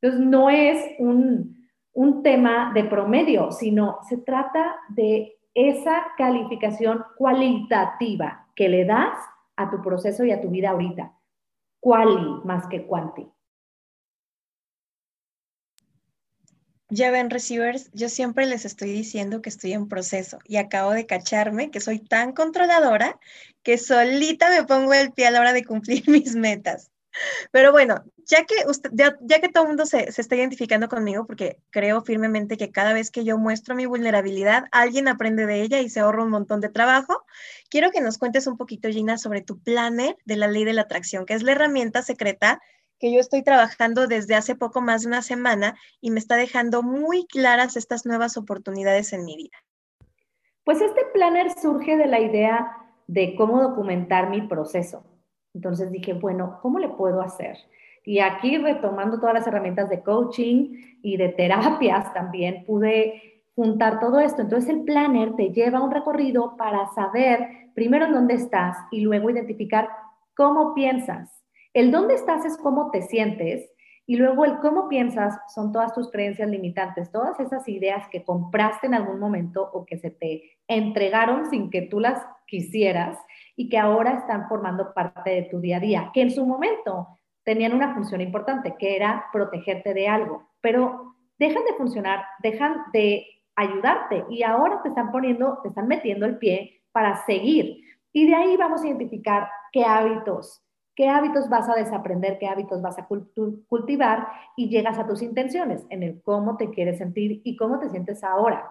[0.00, 8.48] Entonces, no es un, un tema de promedio, sino se trata de esa calificación cualitativa
[8.56, 9.16] que le das
[9.56, 11.12] a tu proceso y a tu vida ahorita.
[11.80, 13.28] Quali más que cuanti.
[16.94, 21.06] Ya ven, receivers, yo siempre les estoy diciendo que estoy en proceso y acabo de
[21.06, 23.18] cacharme que soy tan controladora
[23.62, 26.90] que solita me pongo el pie a la hora de cumplir mis metas.
[27.50, 28.56] Pero bueno, ya que,
[28.92, 33.10] ya, que todo mundo se, se, está identificando conmigo, porque creo firmemente que cada vez
[33.10, 36.68] que yo muestro mi vulnerabilidad, alguien aprende de ella y se ahorra un montón de
[36.68, 37.24] trabajo,
[37.70, 40.82] quiero que nos cuentes un poquito, Gina, sobre tu planner de la ley de la
[40.82, 42.60] atracción, que es la herramienta secreta
[43.02, 46.84] que yo estoy trabajando desde hace poco más de una semana y me está dejando
[46.84, 49.56] muy claras estas nuevas oportunidades en mi vida.
[50.62, 52.76] Pues este planner surge de la idea
[53.08, 55.02] de cómo documentar mi proceso.
[55.52, 57.56] Entonces dije, bueno, ¿cómo le puedo hacer?
[58.04, 64.20] Y aquí retomando todas las herramientas de coaching y de terapias también pude juntar todo
[64.20, 64.42] esto.
[64.42, 69.88] Entonces el planner te lleva un recorrido para saber primero dónde estás y luego identificar
[70.36, 71.41] cómo piensas
[71.74, 73.70] el dónde estás es cómo te sientes
[74.06, 78.86] y luego el cómo piensas son todas tus creencias limitantes, todas esas ideas que compraste
[78.86, 83.18] en algún momento o que se te entregaron sin que tú las quisieras
[83.56, 87.08] y que ahora están formando parte de tu día a día, que en su momento
[87.44, 93.26] tenían una función importante, que era protegerte de algo, pero dejan de funcionar, dejan de
[93.56, 97.78] ayudarte y ahora te están poniendo, te están metiendo el pie para seguir.
[98.12, 100.62] Y de ahí vamos a identificar qué hábitos,
[101.02, 105.84] qué hábitos vas a desaprender, qué hábitos vas a cultivar y llegas a tus intenciones
[105.90, 108.70] en el cómo te quieres sentir y cómo te sientes ahora.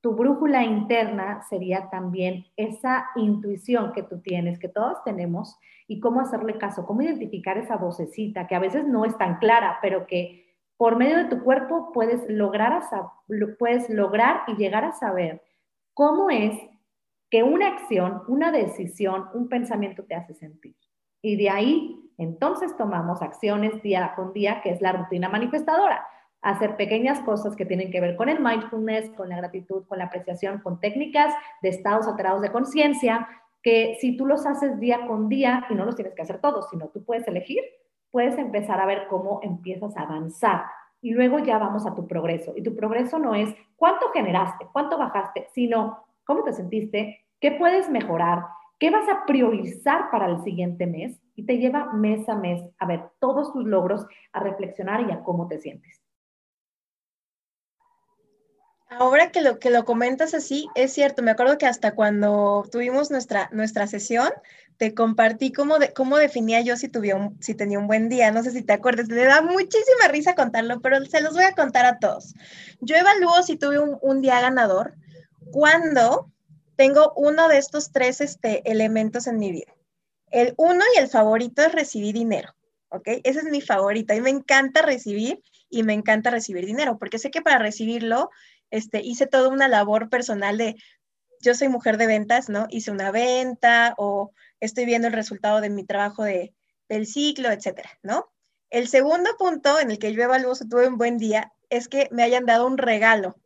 [0.00, 6.20] Tu brújula interna sería también esa intuición que tú tienes, que todos tenemos, y cómo
[6.20, 10.54] hacerle caso, cómo identificar esa vocecita que a veces no es tan clara, pero que
[10.76, 12.80] por medio de tu cuerpo puedes lograr,
[13.58, 15.42] puedes lograr y llegar a saber
[15.92, 16.54] cómo es
[17.30, 20.76] que una acción, una decisión, un pensamiento te hace sentir.
[21.22, 26.06] Y de ahí, entonces tomamos acciones día con día, que es la rutina manifestadora.
[26.42, 30.04] Hacer pequeñas cosas que tienen que ver con el mindfulness, con la gratitud, con la
[30.04, 33.28] apreciación, con técnicas de estados alterados de conciencia,
[33.62, 36.68] que si tú los haces día con día, y no los tienes que hacer todos,
[36.70, 37.62] sino tú puedes elegir,
[38.10, 40.64] puedes empezar a ver cómo empiezas a avanzar.
[41.00, 42.52] Y luego ya vamos a tu progreso.
[42.56, 47.88] Y tu progreso no es cuánto generaste, cuánto bajaste, sino cómo te sentiste, qué puedes
[47.88, 48.44] mejorar,
[48.78, 51.16] ¿Qué vas a priorizar para el siguiente mes?
[51.34, 55.22] Y te lleva mes a mes a ver todos tus logros, a reflexionar y a
[55.22, 56.00] cómo te sientes.
[58.90, 63.10] Ahora que lo, que lo comentas así, es cierto, me acuerdo que hasta cuando tuvimos
[63.10, 64.30] nuestra, nuestra sesión,
[64.78, 68.42] te compartí cómo, de, cómo definía yo si, tuviera si tenía un buen día, no
[68.42, 71.84] sé si te acuerdas, me da muchísima risa contarlo, pero se los voy a contar
[71.84, 72.34] a todos.
[72.80, 74.94] Yo evalúo si tuve un, un día ganador
[75.50, 76.30] cuando
[76.78, 79.74] tengo uno de estos tres este, elementos en mi vida.
[80.30, 82.54] El uno y el favorito es recibir dinero,
[82.90, 83.08] ¿ok?
[83.24, 84.14] Ese es mi favorito.
[84.14, 88.30] Y me encanta recibir y me encanta recibir dinero, porque sé que para recibirlo
[88.70, 90.76] este, hice toda una labor personal de,
[91.40, 92.68] yo soy mujer de ventas, ¿no?
[92.70, 96.54] Hice una venta o estoy viendo el resultado de mi trabajo de,
[96.88, 98.30] del ciclo, etcétera, ¿no?
[98.70, 102.08] El segundo punto en el que yo evalúo si tuve un buen día es que
[102.12, 103.36] me hayan dado un regalo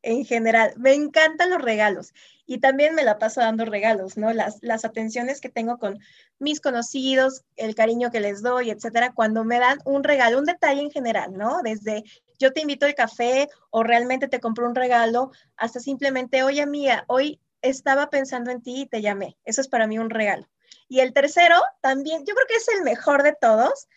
[0.00, 0.72] en general.
[0.78, 2.14] Me encantan los regalos.
[2.50, 4.32] Y también me la paso dando regalos, ¿no?
[4.32, 5.98] Las, las atenciones que tengo con
[6.38, 10.80] mis conocidos, el cariño que les doy, etcétera, cuando me dan un regalo, un detalle
[10.80, 11.60] en general, ¿no?
[11.62, 12.04] Desde
[12.38, 17.04] yo te invito al café o realmente te compro un regalo, hasta simplemente, oye, mía,
[17.06, 19.36] hoy estaba pensando en ti y te llamé.
[19.44, 20.48] Eso es para mí un regalo.
[20.88, 23.88] Y el tercero, también, yo creo que es el mejor de todos,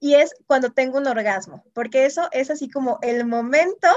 [0.00, 3.88] y es cuando tengo un orgasmo, porque eso es así como el momento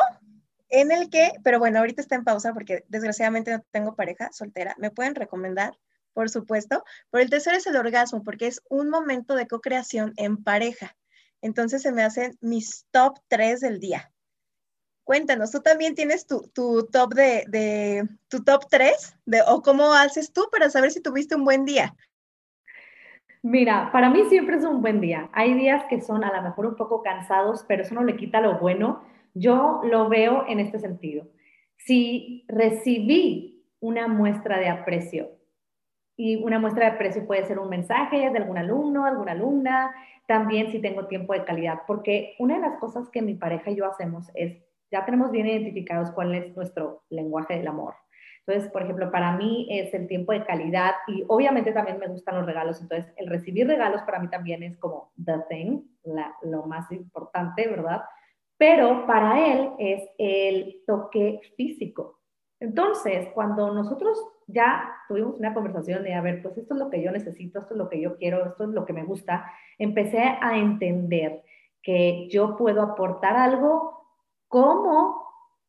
[0.69, 4.75] en el que, pero bueno, ahorita está en pausa porque desgraciadamente no tengo pareja soltera,
[4.77, 5.77] me pueden recomendar,
[6.13, 10.43] por supuesto, pero el tercero es el orgasmo, porque es un momento de co-creación en
[10.43, 10.95] pareja.
[11.41, 14.11] Entonces se me hacen mis top tres del día.
[15.03, 19.17] Cuéntanos, ¿tú también tienes tu, top de, de, tu top tres?
[19.25, 21.93] De, o cómo haces tú para saber si tuviste un buen día?
[23.41, 25.29] Mira, para mí siempre es un buen día.
[25.33, 28.39] Hay días que son a lo mejor un poco cansados, pero eso no le quita
[28.39, 29.03] lo bueno.
[29.33, 31.27] Yo lo veo en este sentido.
[31.77, 35.29] Si recibí una muestra de aprecio,
[36.15, 39.91] y una muestra de aprecio puede ser un mensaje de algún alumno, alguna alumna,
[40.27, 43.75] también si tengo tiempo de calidad, porque una de las cosas que mi pareja y
[43.75, 47.95] yo hacemos es, ya tenemos bien identificados cuál es nuestro lenguaje del amor.
[48.45, 52.35] Entonces, por ejemplo, para mí es el tiempo de calidad y obviamente también me gustan
[52.35, 52.81] los regalos.
[52.81, 55.81] Entonces, el recibir regalos para mí también es como the thing,
[56.43, 58.01] lo más importante, ¿verdad?
[58.65, 62.21] Pero para él es el toque físico.
[62.61, 67.03] Entonces, cuando nosotros ya tuvimos una conversación de, a ver, pues esto es lo que
[67.03, 70.19] yo necesito, esto es lo que yo quiero, esto es lo que me gusta, empecé
[70.39, 71.43] a entender
[71.81, 74.07] que yo puedo aportar algo
[74.47, 75.21] como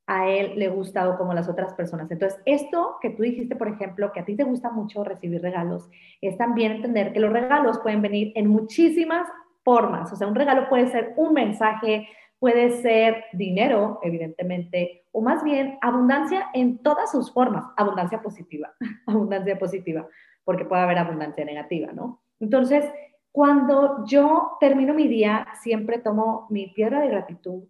[0.07, 2.09] a él le gusta o como las otras personas.
[2.13, 5.91] Entonces, esto que tú dijiste, por ejemplo, que a ti te gusta mucho recibir regalos,
[6.21, 9.27] es también entender que los regalos pueden venir en muchísimas
[9.65, 10.13] formas.
[10.13, 12.07] O sea, un regalo puede ser un mensaje,
[12.39, 18.75] puede ser dinero, evidentemente, o más bien abundancia en todas sus formas, abundancia positiva,
[19.07, 20.07] abundancia positiva,
[20.45, 22.23] porque puede haber abundancia negativa, ¿no?
[22.41, 22.85] Entonces,
[23.33, 27.65] cuando yo termino mi día, siempre tomo mi piedra de gratitud,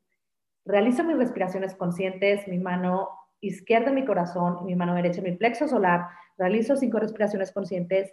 [0.64, 5.36] Realizo mis respiraciones conscientes, mi mano izquierda en mi corazón mi mano derecha en mi
[5.36, 6.06] plexo solar.
[6.38, 8.10] Realizo cinco respiraciones conscientes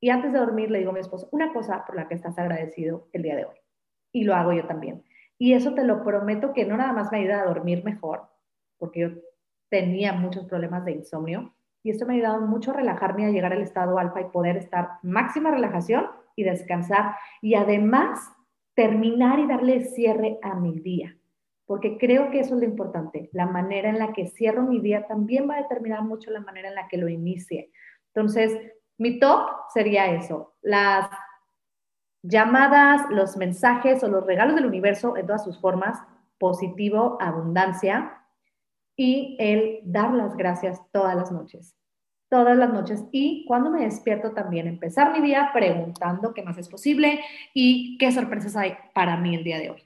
[0.00, 2.38] y antes de dormir le digo a mi esposo una cosa por la que estás
[2.38, 3.56] agradecido el día de hoy.
[4.12, 5.02] Y lo hago yo también.
[5.44, 8.22] Y eso te lo prometo que no nada más me ayuda a dormir mejor,
[8.78, 9.08] porque yo
[9.68, 13.52] tenía muchos problemas de insomnio, y esto me ha ayudado mucho a relajarme, a llegar
[13.52, 17.16] al estado alfa y poder estar máxima relajación y descansar.
[17.42, 18.20] Y además,
[18.72, 21.14] terminar y darle cierre a mi día
[21.66, 23.28] porque creo que eso es lo importante.
[23.32, 26.68] La manera en la que cierro mi día también va a determinar mucho la manera
[26.68, 27.70] en la que lo inicie.
[28.14, 28.58] Entonces,
[28.98, 31.08] mi top sería eso, las
[32.24, 35.98] llamadas, los mensajes o los regalos del universo en todas sus formas,
[36.38, 38.22] positivo, abundancia
[38.96, 41.76] y el dar las gracias todas las noches,
[42.30, 43.04] todas las noches.
[43.12, 47.20] Y cuando me despierto también empezar mi día preguntando qué más es posible
[47.52, 49.82] y qué sorpresas hay para mí el día de hoy.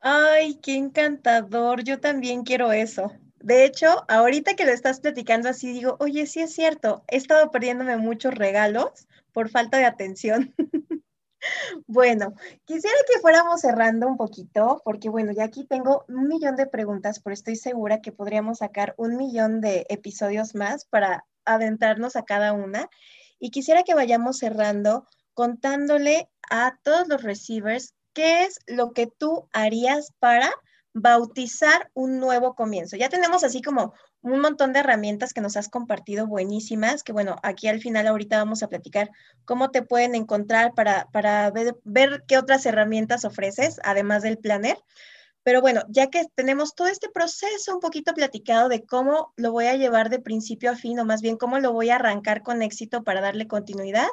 [0.00, 1.82] Ay, qué encantador.
[1.82, 3.10] Yo también quiero eso.
[3.40, 7.50] De hecho, ahorita que lo estás platicando así, digo, oye, sí es cierto, he estado
[7.50, 10.54] perdiéndome muchos regalos por falta de atención.
[11.86, 12.32] bueno,
[12.64, 17.20] quisiera que fuéramos cerrando un poquito, porque bueno, ya aquí tengo un millón de preguntas,
[17.20, 22.54] pero estoy segura que podríamos sacar un millón de episodios más para adentrarnos a cada
[22.54, 22.88] una.
[23.38, 29.48] Y quisiera que vayamos cerrando contándole a todos los receivers ¿qué es lo que tú
[29.52, 30.50] harías para
[30.94, 32.96] bautizar un nuevo comienzo?
[32.96, 33.92] Ya tenemos así como
[34.24, 38.38] un montón de herramientas que nos has compartido buenísimas, que bueno, aquí al final ahorita
[38.38, 39.10] vamos a platicar
[39.44, 41.52] cómo te pueden encontrar para, para
[41.84, 44.78] ver, qué otras herramientas ofreces, además del planner.
[45.42, 49.66] Pero bueno, ya que tenemos todo este proceso un poquito platicado de cómo lo voy
[49.66, 52.62] a llevar de principio a fin, o más bien cómo lo voy a arrancar con
[52.62, 54.08] éxito para darle continuidad,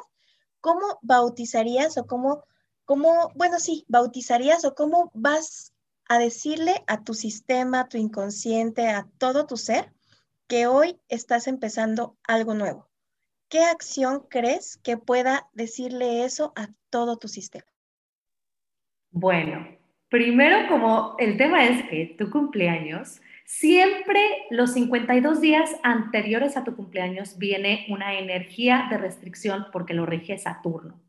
[0.60, 2.44] ¿cómo bautizarías o cómo
[2.84, 5.72] ¿cómo, bueno, sí, bautizarías o cómo vas
[6.08, 9.92] a decirle a tu sistema, a tu inconsciente, a todo tu ser,
[10.48, 12.88] que hoy estás empezando algo nuevo?
[13.48, 17.66] ¿Qué acción crees que pueda decirle eso a todo tu sistema?
[19.10, 19.66] Bueno,
[20.08, 26.74] primero como el tema es que tu cumpleaños, siempre los 52 días anteriores a tu
[26.74, 31.02] cumpleaños viene una energía de restricción porque lo rige Saturno.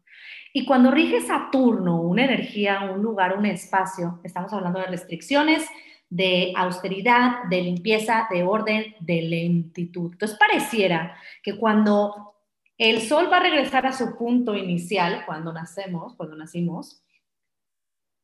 [0.52, 5.66] Y cuando rige Saturno, una energía, un lugar, un espacio, estamos hablando de restricciones,
[6.14, 10.12] de austeridad, de limpieza, de orden, de lentitud.
[10.12, 12.36] Entonces pareciera que cuando
[12.78, 17.04] el Sol va a regresar a su punto inicial, cuando nacemos, cuando nacimos,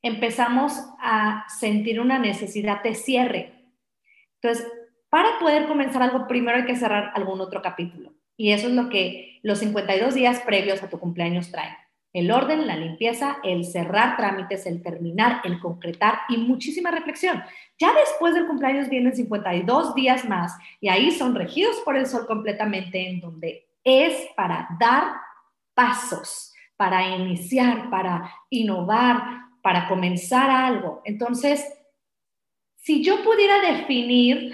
[0.03, 3.53] empezamos a sentir una necesidad de cierre.
[4.39, 4.71] Entonces,
[5.09, 8.13] para poder comenzar algo, primero hay que cerrar algún otro capítulo.
[8.37, 11.75] Y eso es lo que los 52 días previos a tu cumpleaños traen.
[12.12, 17.43] El orden, la limpieza, el cerrar trámites, el terminar, el concretar y muchísima reflexión.
[17.78, 22.26] Ya después del cumpleaños vienen 52 días más y ahí son regidos por el sol
[22.26, 25.14] completamente en donde es para dar
[25.74, 29.22] pasos, para iniciar, para innovar,
[29.62, 31.01] para comenzar algo.
[31.05, 31.64] Entonces,
[32.76, 34.53] si yo pudiera definir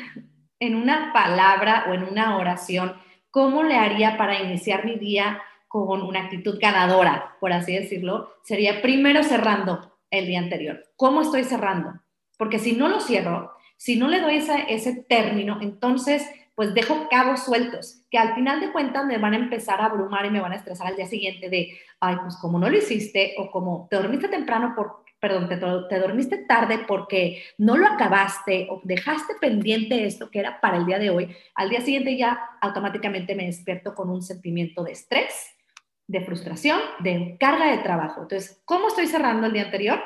[0.59, 2.95] en una palabra o en una oración
[3.31, 8.81] cómo le haría para iniciar mi día con una actitud ganadora, por así decirlo, sería
[8.81, 10.83] primero cerrando el día anterior.
[10.95, 11.93] ¿Cómo estoy cerrando?
[12.37, 17.09] Porque si no lo cierro, si no le doy ese, ese término, entonces pues dejo
[17.09, 20.39] cabos sueltos, que al final de cuentas me van a empezar a abrumar y me
[20.39, 23.87] van a estresar al día siguiente de, ay, pues como no lo hiciste o como
[23.89, 29.33] te dormiste temprano por, perdón, te, te, dormiste tarde porque no lo acabaste o dejaste
[29.41, 33.47] pendiente esto que era para el día de hoy, al día siguiente ya automáticamente me
[33.47, 35.54] despierto con un sentimiento de estrés,
[36.07, 38.21] de frustración, de carga de trabajo.
[38.21, 39.99] Entonces, ¿cómo estoy cerrando el día anterior?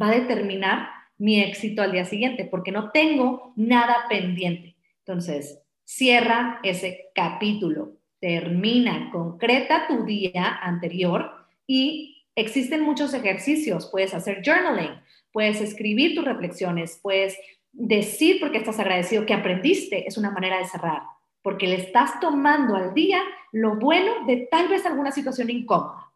[0.00, 0.88] Va a determinar
[1.18, 4.76] mi éxito al día siguiente porque no tengo nada pendiente.
[4.98, 11.30] Entonces, Cierra ese capítulo, termina, concreta tu día anterior
[11.66, 13.88] y existen muchos ejercicios.
[13.90, 14.98] Puedes hacer journaling,
[15.30, 17.36] puedes escribir tus reflexiones, puedes
[17.70, 20.08] decir por qué estás agradecido que aprendiste.
[20.08, 21.02] Es una manera de cerrar,
[21.44, 23.20] porque le estás tomando al día
[23.52, 26.10] lo bueno de tal vez alguna situación incómoda.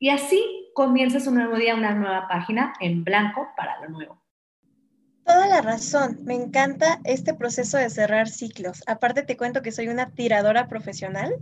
[0.00, 4.20] Y así comienzas un nuevo día, una nueva página en blanco para lo nuevo.
[5.24, 6.18] Toda la razón.
[6.24, 8.82] Me encanta este proceso de cerrar ciclos.
[8.88, 11.36] Aparte te cuento que soy una tiradora profesional.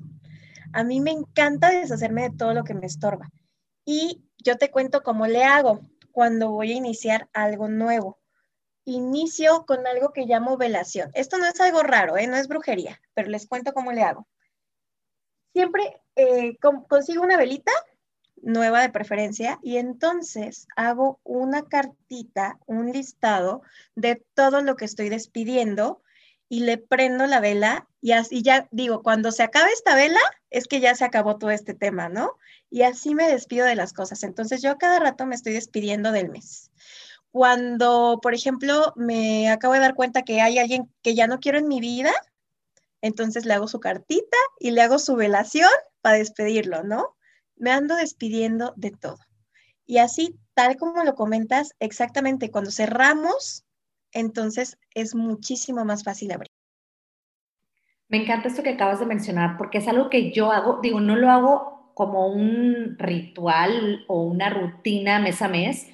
[0.74, 3.30] A mí me encanta deshacerme de todo lo que me estorba.
[3.86, 5.80] Y yo te cuento cómo le hago
[6.12, 8.18] cuando voy a iniciar algo nuevo.
[8.84, 11.10] Inicio con algo que llamo velación.
[11.14, 12.26] Esto no es algo raro, ¿eh?
[12.26, 14.26] no es brujería, pero les cuento cómo le hago.
[15.52, 16.56] Siempre eh,
[16.88, 17.72] consigo una velita,
[18.42, 23.62] nueva de preferencia, y entonces hago una cartita, un listado
[23.94, 26.02] de todo lo que estoy despidiendo
[26.48, 30.20] y le prendo la vela y así ya digo, cuando se acabe esta vela,
[30.50, 32.36] es que ya se acabó todo este tema, ¿no?
[32.68, 34.24] Y así me despido de las cosas.
[34.24, 36.72] Entonces yo cada rato me estoy despidiendo del mes.
[37.32, 41.58] Cuando, por ejemplo, me acabo de dar cuenta que hay alguien que ya no quiero
[41.58, 42.12] en mi vida,
[43.00, 45.70] entonces le hago su cartita y le hago su velación
[46.02, 47.16] para despedirlo, ¿no?
[47.62, 49.18] me ando despidiendo de todo.
[49.86, 53.64] Y así, tal como lo comentas, exactamente cuando cerramos,
[54.10, 56.50] entonces es muchísimo más fácil abrir.
[58.08, 61.14] Me encanta esto que acabas de mencionar, porque es algo que yo hago, digo, no
[61.14, 65.86] lo hago como un ritual o una rutina mes a mes,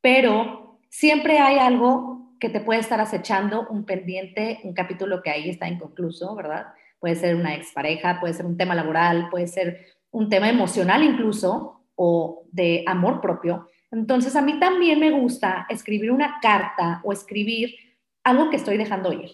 [0.00, 0.61] pero
[0.92, 5.66] siempre hay algo que te puede estar acechando, un pendiente, un capítulo que ahí está
[5.66, 6.66] inconcluso, ¿verdad?
[7.00, 11.80] Puede ser una expareja, puede ser un tema laboral, puede ser un tema emocional incluso
[11.94, 13.68] o de amor propio.
[13.90, 17.74] Entonces a mí también me gusta escribir una carta o escribir
[18.22, 19.30] algo que estoy dejando ir.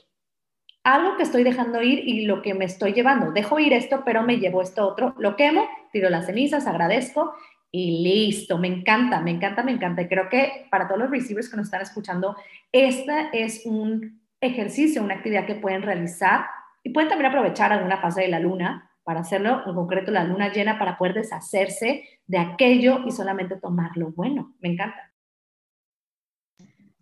[0.84, 3.32] Algo que estoy dejando ir y lo que me estoy llevando.
[3.32, 5.14] Dejo ir esto, pero me llevo esto otro.
[5.18, 7.34] Lo quemo, tiro las cenizas, agradezco
[7.70, 8.58] y listo.
[8.58, 10.02] Me encanta, me encanta, me encanta.
[10.02, 12.36] Y creo que para todos los receivers que nos están escuchando,
[12.72, 16.46] esta es un ejercicio, una actividad que pueden realizar
[16.82, 20.52] y pueden también aprovechar alguna fase de la luna para hacerlo, en concreto la luna
[20.52, 24.54] llena, para poder deshacerse de aquello y solamente tomar lo bueno.
[24.60, 25.12] Me encanta.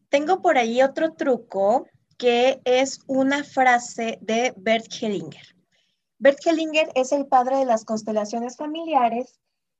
[0.08, 5.56] Tengo por ahí otro truco que es una frase de Bert Hellinger.
[6.18, 9.38] Bert Hellinger es el padre de las constelaciones familiares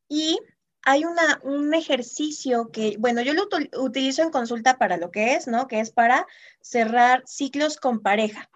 [0.09, 0.39] y
[0.87, 3.47] hay un ejercicio que, bueno, yo lo
[3.79, 5.67] utilizo en consulta para lo que es, ¿no?
[5.69, 6.27] Que es para
[6.63, 8.49] cerrar ciclos con pareja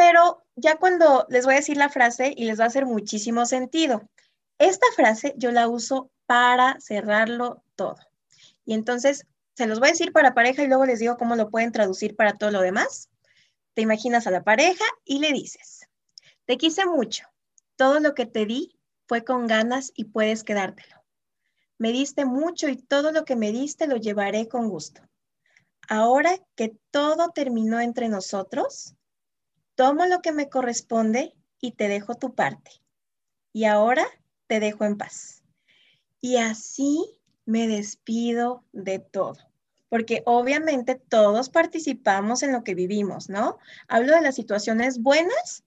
[0.00, 3.44] pero ya cuando les voy a decir la frase y les va a hacer muchísimo
[3.44, 4.08] sentido.
[4.56, 7.96] Esta frase yo la uso para cerrarlo todo.
[8.64, 11.50] Y entonces se los voy a decir para pareja y luego les digo cómo lo
[11.50, 13.10] pueden traducir para todo lo demás.
[13.74, 15.86] Te imaginas a la pareja y le dices,
[16.46, 17.26] te quise mucho,
[17.76, 20.99] todo lo que te di fue con ganas y puedes quedártelo.
[21.80, 25.00] Me diste mucho y todo lo que me diste lo llevaré con gusto.
[25.88, 28.94] Ahora que todo terminó entre nosotros,
[29.76, 32.70] tomo lo que me corresponde y te dejo tu parte.
[33.54, 34.04] Y ahora
[34.46, 35.42] te dejo en paz.
[36.20, 39.38] Y así me despido de todo.
[39.88, 43.56] Porque obviamente todos participamos en lo que vivimos, ¿no?
[43.88, 45.64] Hablo de las situaciones buenas,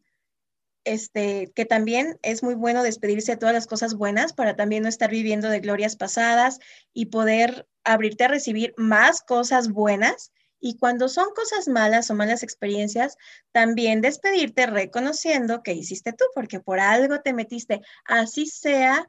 [0.84, 4.90] este, que también es muy bueno despedirse de todas las cosas buenas para también no
[4.90, 6.60] estar viviendo de glorias pasadas
[6.94, 10.32] y poder abrirte a recibir más cosas buenas.
[10.60, 13.18] Y cuando son cosas malas o malas experiencias,
[13.52, 19.06] también despedirte reconociendo que hiciste tú, porque por algo te metiste, así sea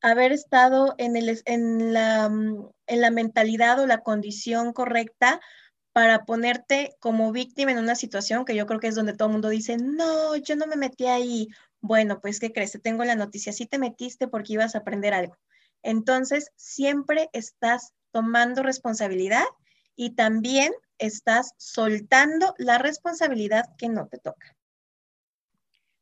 [0.00, 5.40] haber estado en, el, en, la, mm, en la mentalidad o la condición correcta
[5.98, 9.32] para ponerte como víctima en una situación que yo creo que es donde todo el
[9.32, 11.48] mundo dice, no, yo no me metí ahí.
[11.80, 12.70] Bueno, pues, ¿qué crees?
[12.70, 15.36] Te tengo la noticia, sí te metiste porque ibas a aprender algo.
[15.82, 19.42] Entonces, siempre estás tomando responsabilidad
[19.96, 24.56] y también estás soltando la responsabilidad que no te toca.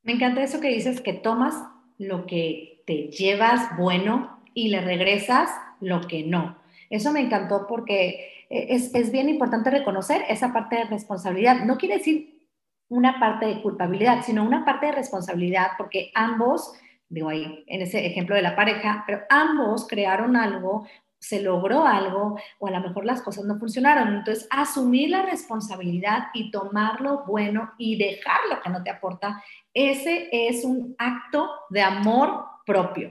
[0.03, 1.55] Me encanta eso que dices, que tomas
[1.97, 5.49] lo que te llevas bueno y le regresas
[5.81, 6.66] lo que no.
[6.91, 11.65] Eso me encantó porque es, es bien importante reconocer esa parte de responsabilidad.
[11.65, 12.49] No quiere decir
[12.89, 16.73] una parte de culpabilidad, sino una parte de responsabilidad, porque ambos,
[17.09, 20.87] digo ahí en ese ejemplo de la pareja, pero ambos crearon algo
[21.19, 24.15] se logró algo o a lo mejor las cosas no funcionaron.
[24.15, 29.43] Entonces, asumir la responsabilidad y tomar lo bueno y dejar lo que no te aporta,
[29.75, 33.11] ese es un acto de amor propio.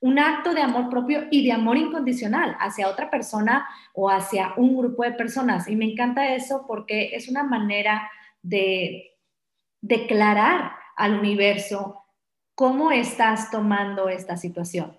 [0.00, 4.76] Un acto de amor propio y de amor incondicional hacia otra persona o hacia un
[4.76, 5.68] grupo de personas.
[5.68, 8.10] Y me encanta eso porque es una manera
[8.42, 9.16] de
[9.80, 12.04] declarar al universo
[12.54, 14.98] cómo estás tomando esta situación.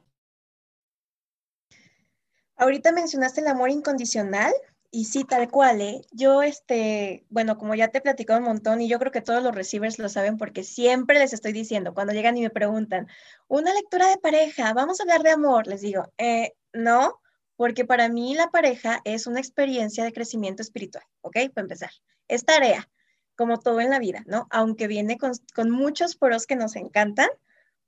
[2.56, 4.54] Ahorita mencionaste el amor incondicional
[4.92, 6.02] y sí, tal cual, ¿eh?
[6.12, 9.44] Yo, este, bueno, como ya te he platicado un montón y yo creo que todos
[9.44, 13.08] los receivers lo saben porque siempre les estoy diciendo, cuando llegan y me preguntan,
[13.48, 17.20] una lectura de pareja, vamos a hablar de amor, les digo, eh, no,
[17.56, 21.36] porque para mí la pareja es una experiencia de crecimiento espiritual, ¿ok?
[21.54, 21.92] Para empezar,
[22.28, 22.90] es tarea,
[23.36, 24.48] como todo en la vida, ¿no?
[24.52, 27.30] Aunque viene con, con muchos poros que nos encantan,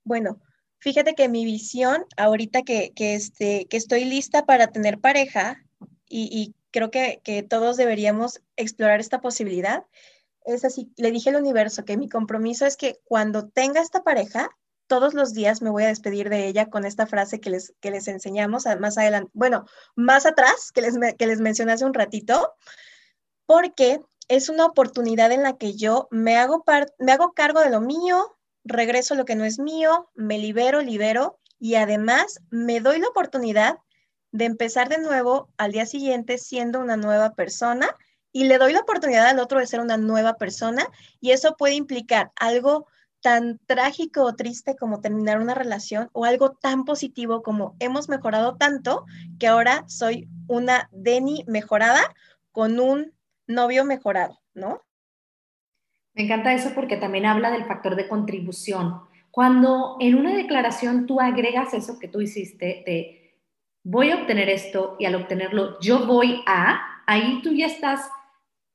[0.04, 0.40] bueno,
[0.80, 5.62] Fíjate que mi visión, ahorita que, este, que estoy lista para tener pareja,
[6.08, 9.84] y, creo que, todos deberíamos explorar esta posibilidad,
[10.44, 14.48] es así, le dije al universo que mi compromiso es que cuando tenga esta pareja,
[14.86, 17.90] todos los días me voy a despedir de ella con esta frase que les, que
[17.90, 22.54] les enseñamos más adelante, bueno, más atrás, que les, que les mencioné hace un ratito,
[23.46, 26.64] porque es una oportunidad en la que yo me hago,
[26.98, 31.38] me hago cargo de lo mío, regreso lo que no es mío, me libero, libero
[31.58, 33.78] y además me doy la oportunidad
[34.32, 37.88] de empezar de nuevo al día siguiente siendo una nueva persona
[38.32, 40.86] y le doy la oportunidad al otro de ser una nueva persona
[41.20, 42.86] y eso puede implicar algo
[43.20, 48.56] tan trágico o triste como terminar una relación o algo tan positivo como hemos mejorado
[48.56, 49.04] tanto
[49.38, 52.00] que ahora soy una Deni mejorada
[52.52, 53.12] con un
[53.46, 54.82] novio mejorado, ¿no?
[56.14, 59.02] Me encanta eso porque también habla del factor de contribución.
[59.30, 63.19] Cuando en una declaración tú agregas eso que tú hiciste de
[63.82, 68.08] voy a obtener esto y al obtenerlo yo voy a, ahí tú ya estás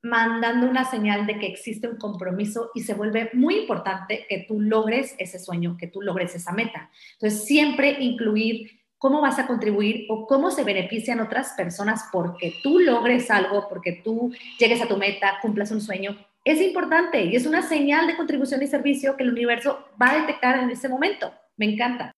[0.02, 4.62] mandando una señal de que existe un compromiso y se vuelve muy importante que tú
[4.62, 6.92] logres ese sueño, que tú logres esa meta.
[7.14, 12.80] Entonces, siempre incluir cómo vas a contribuir o cómo se benefician otras personas porque tú
[12.80, 17.48] logres algo, porque tú llegues a tu meta, cumplas un sueño, es importante y es
[17.48, 21.34] una señal de contribución y servicio que el universo va a detectar en ese momento.
[21.58, 22.12] Me encanta.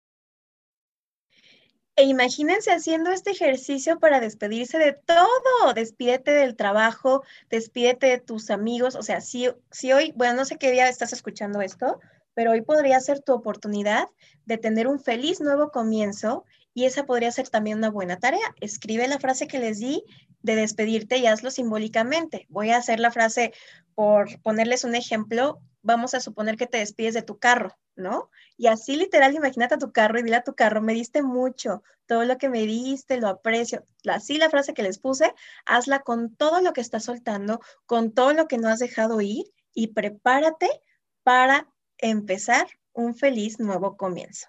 [1.98, 5.72] E imagínense haciendo este ejercicio para despedirse de todo.
[5.74, 8.96] Despídete del trabajo, despídete de tus amigos.
[8.96, 11.98] O sea, si, si hoy, bueno, no sé qué día estás escuchando esto,
[12.34, 14.08] pero hoy podría ser tu oportunidad
[14.44, 16.44] de tener un feliz nuevo comienzo
[16.74, 18.54] y esa podría ser también una buena tarea.
[18.60, 20.04] Escribe la frase que les di
[20.42, 22.44] de despedirte y hazlo simbólicamente.
[22.50, 23.54] Voy a hacer la frase
[23.94, 25.60] por ponerles un ejemplo.
[25.80, 28.30] Vamos a suponer que te despides de tu carro, ¿no?
[28.56, 31.82] Y así literal, imagínate a tu carro y dile a tu carro, me diste mucho,
[32.06, 33.84] todo lo que me diste, lo aprecio.
[34.06, 35.34] Así la frase que les puse,
[35.64, 39.46] hazla con todo lo que estás soltando, con todo lo que no has dejado ir
[39.74, 40.68] y prepárate
[41.22, 41.68] para
[41.98, 44.46] empezar un feliz nuevo comienzo.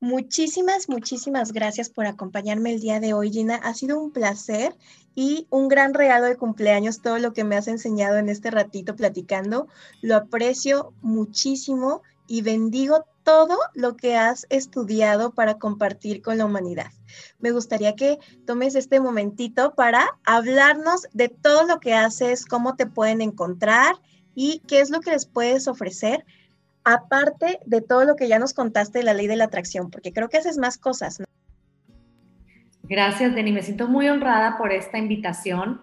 [0.00, 3.54] Muchísimas, muchísimas gracias por acompañarme el día de hoy, Gina.
[3.54, 4.76] Ha sido un placer
[5.14, 8.96] y un gran regalo de cumpleaños todo lo que me has enseñado en este ratito
[8.96, 9.68] platicando.
[10.00, 16.90] Lo aprecio muchísimo y bendigo todo lo que has estudiado para compartir con la humanidad.
[17.38, 22.86] Me gustaría que tomes este momentito para hablarnos de todo lo que haces, cómo te
[22.86, 23.94] pueden encontrar
[24.34, 26.24] y qué es lo que les puedes ofrecer
[26.84, 30.12] aparte de todo lo que ya nos contaste de la ley de la atracción, porque
[30.12, 31.22] creo que haces más cosas.
[32.82, 33.52] Gracias, Denny.
[33.52, 35.80] Me siento muy honrada por esta invitación.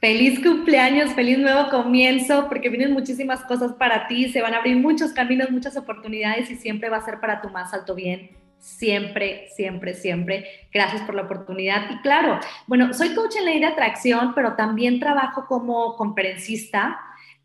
[0.00, 4.78] Feliz cumpleaños, feliz nuevo comienzo, porque vienen muchísimas cosas para ti, se van a abrir
[4.78, 8.30] muchos caminos, muchas oportunidades y siempre va a ser para tu más alto bien.
[8.58, 10.44] siempre, siempre, siempre.
[10.72, 11.90] Gracias por la oportunidad.
[11.90, 16.98] Y claro, bueno, soy coach en ley de atracción, pero también trabajo como conferencista,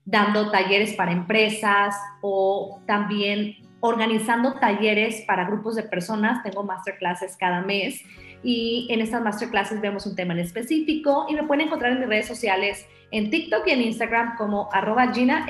[0.04, 6.44] dando talleres para empresas o también organizando talleres para grupos de personas.
[6.44, 8.02] Tengo masterclasses cada mes
[8.44, 12.08] y en estas masterclasses vemos un tema en específico y me pueden encontrar en mis
[12.08, 15.48] redes sociales en TikTok y en Instagram como arroba Gina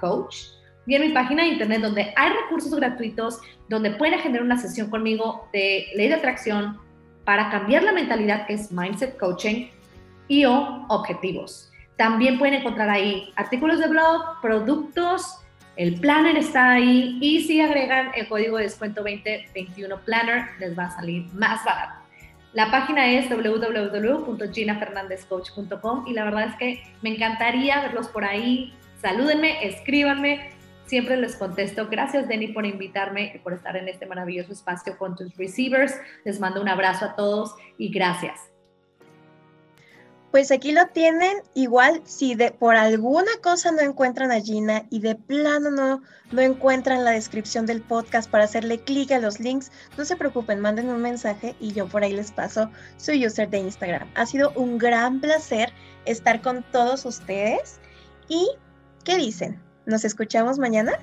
[0.00, 0.36] Coach
[0.86, 4.88] y en mi página de internet donde hay recursos gratuitos donde pueden agendar una sesión
[4.88, 6.78] conmigo de ley de atracción
[7.24, 9.68] para cambiar la mentalidad que es Mindset Coaching
[10.28, 11.72] y o objetivos.
[11.96, 15.40] También pueden encontrar ahí artículos de blog, productos,
[15.76, 20.84] el planner está ahí y si agregan el código de descuento 2021 planner les va
[20.84, 22.00] a salir más barato.
[22.54, 28.72] La página es www.ginafernandezcoach.com y la verdad es que me encantaría verlos por ahí.
[29.02, 30.48] Salúdenme, escríbanme,
[30.86, 31.88] siempre les contesto.
[31.90, 35.94] Gracias, Denny, por invitarme y por estar en este maravilloso espacio con tus receivers.
[36.24, 38.55] Les mando un abrazo a todos y gracias.
[40.30, 41.38] Pues aquí lo tienen.
[41.54, 46.02] Igual, si de, por alguna cosa no encuentran a Gina y de plano no,
[46.32, 50.60] no encuentran la descripción del podcast para hacerle clic a los links, no se preocupen,
[50.60, 54.10] manden un mensaje y yo por ahí les paso su user de Instagram.
[54.14, 55.72] Ha sido un gran placer
[56.04, 57.80] estar con todos ustedes.
[58.28, 58.50] ¿Y
[59.04, 59.60] qué dicen?
[59.86, 60.98] ¿Nos escuchamos mañana?